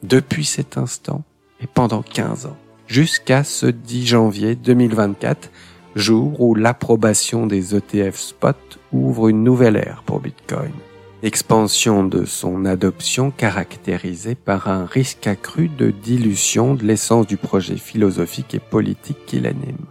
Depuis 0.01 0.45
cet 0.45 0.77
instant 0.77 1.23
et 1.61 1.67
pendant 1.67 2.01
15 2.01 2.47
ans, 2.47 2.57
jusqu'à 2.87 3.43
ce 3.43 3.67
10 3.67 4.07
janvier 4.07 4.55
2024, 4.55 5.51
jour 5.95 6.39
où 6.41 6.55
l'approbation 6.55 7.47
des 7.47 7.75
ETF 7.75 8.17
spot 8.17 8.79
ouvre 8.91 9.27
une 9.27 9.43
nouvelle 9.43 9.75
ère 9.75 10.03
pour 10.05 10.19
Bitcoin. 10.19 10.71
Expansion 11.23 12.03
de 12.03 12.25
son 12.25 12.65
adoption 12.65 13.29
caractérisée 13.29 14.35
par 14.35 14.67
un 14.69 14.85
risque 14.85 15.27
accru 15.27 15.67
de 15.69 15.91
dilution 15.91 16.73
de 16.73 16.83
l'essence 16.83 17.27
du 17.27 17.37
projet 17.37 17.77
philosophique 17.77 18.55
et 18.55 18.59
politique 18.59 19.25
qui 19.27 19.39
l'anime. 19.39 19.85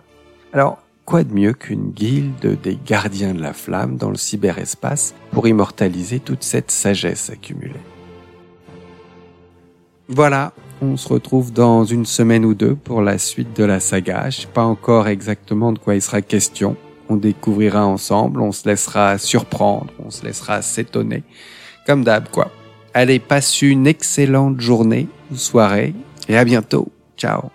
Alors, 0.52 0.78
quoi 1.04 1.22
de 1.22 1.32
mieux 1.32 1.52
qu'une 1.52 1.90
guilde 1.90 2.60
des 2.60 2.78
gardiens 2.84 3.34
de 3.34 3.40
la 3.40 3.52
flamme 3.52 3.96
dans 3.96 4.10
le 4.10 4.16
cyberespace 4.16 5.14
pour 5.30 5.46
immortaliser 5.46 6.18
toute 6.18 6.42
cette 6.42 6.72
sagesse 6.72 7.30
accumulée? 7.30 7.74
Voilà, 10.08 10.52
on 10.82 10.96
se 10.96 11.08
retrouve 11.08 11.52
dans 11.52 11.84
une 11.84 12.06
semaine 12.06 12.44
ou 12.44 12.54
deux 12.54 12.74
pour 12.74 13.02
la 13.02 13.18
suite 13.18 13.56
de 13.56 13.64
la 13.64 13.80
saga. 13.80 14.30
Je 14.30 14.42
sais 14.42 14.46
pas 14.46 14.64
encore 14.64 15.08
exactement 15.08 15.72
de 15.72 15.78
quoi 15.78 15.94
il 15.94 16.02
sera 16.02 16.22
question 16.22 16.76
on 17.10 17.16
découvrira 17.16 17.84
ensemble, 17.84 18.40
on 18.40 18.52
se 18.52 18.68
laissera 18.68 19.18
surprendre, 19.18 19.92
on 20.04 20.10
se 20.10 20.24
laissera 20.24 20.62
s'étonner, 20.62 21.24
comme 21.86 22.04
d'hab 22.04 22.28
quoi. 22.30 22.50
Allez, 22.94 23.18
passe 23.18 23.62
une 23.62 23.86
excellente 23.86 24.60
journée 24.60 25.08
ou 25.30 25.36
soirée 25.36 25.94
et 26.28 26.36
à 26.36 26.44
bientôt. 26.44 26.88
Ciao 27.16 27.50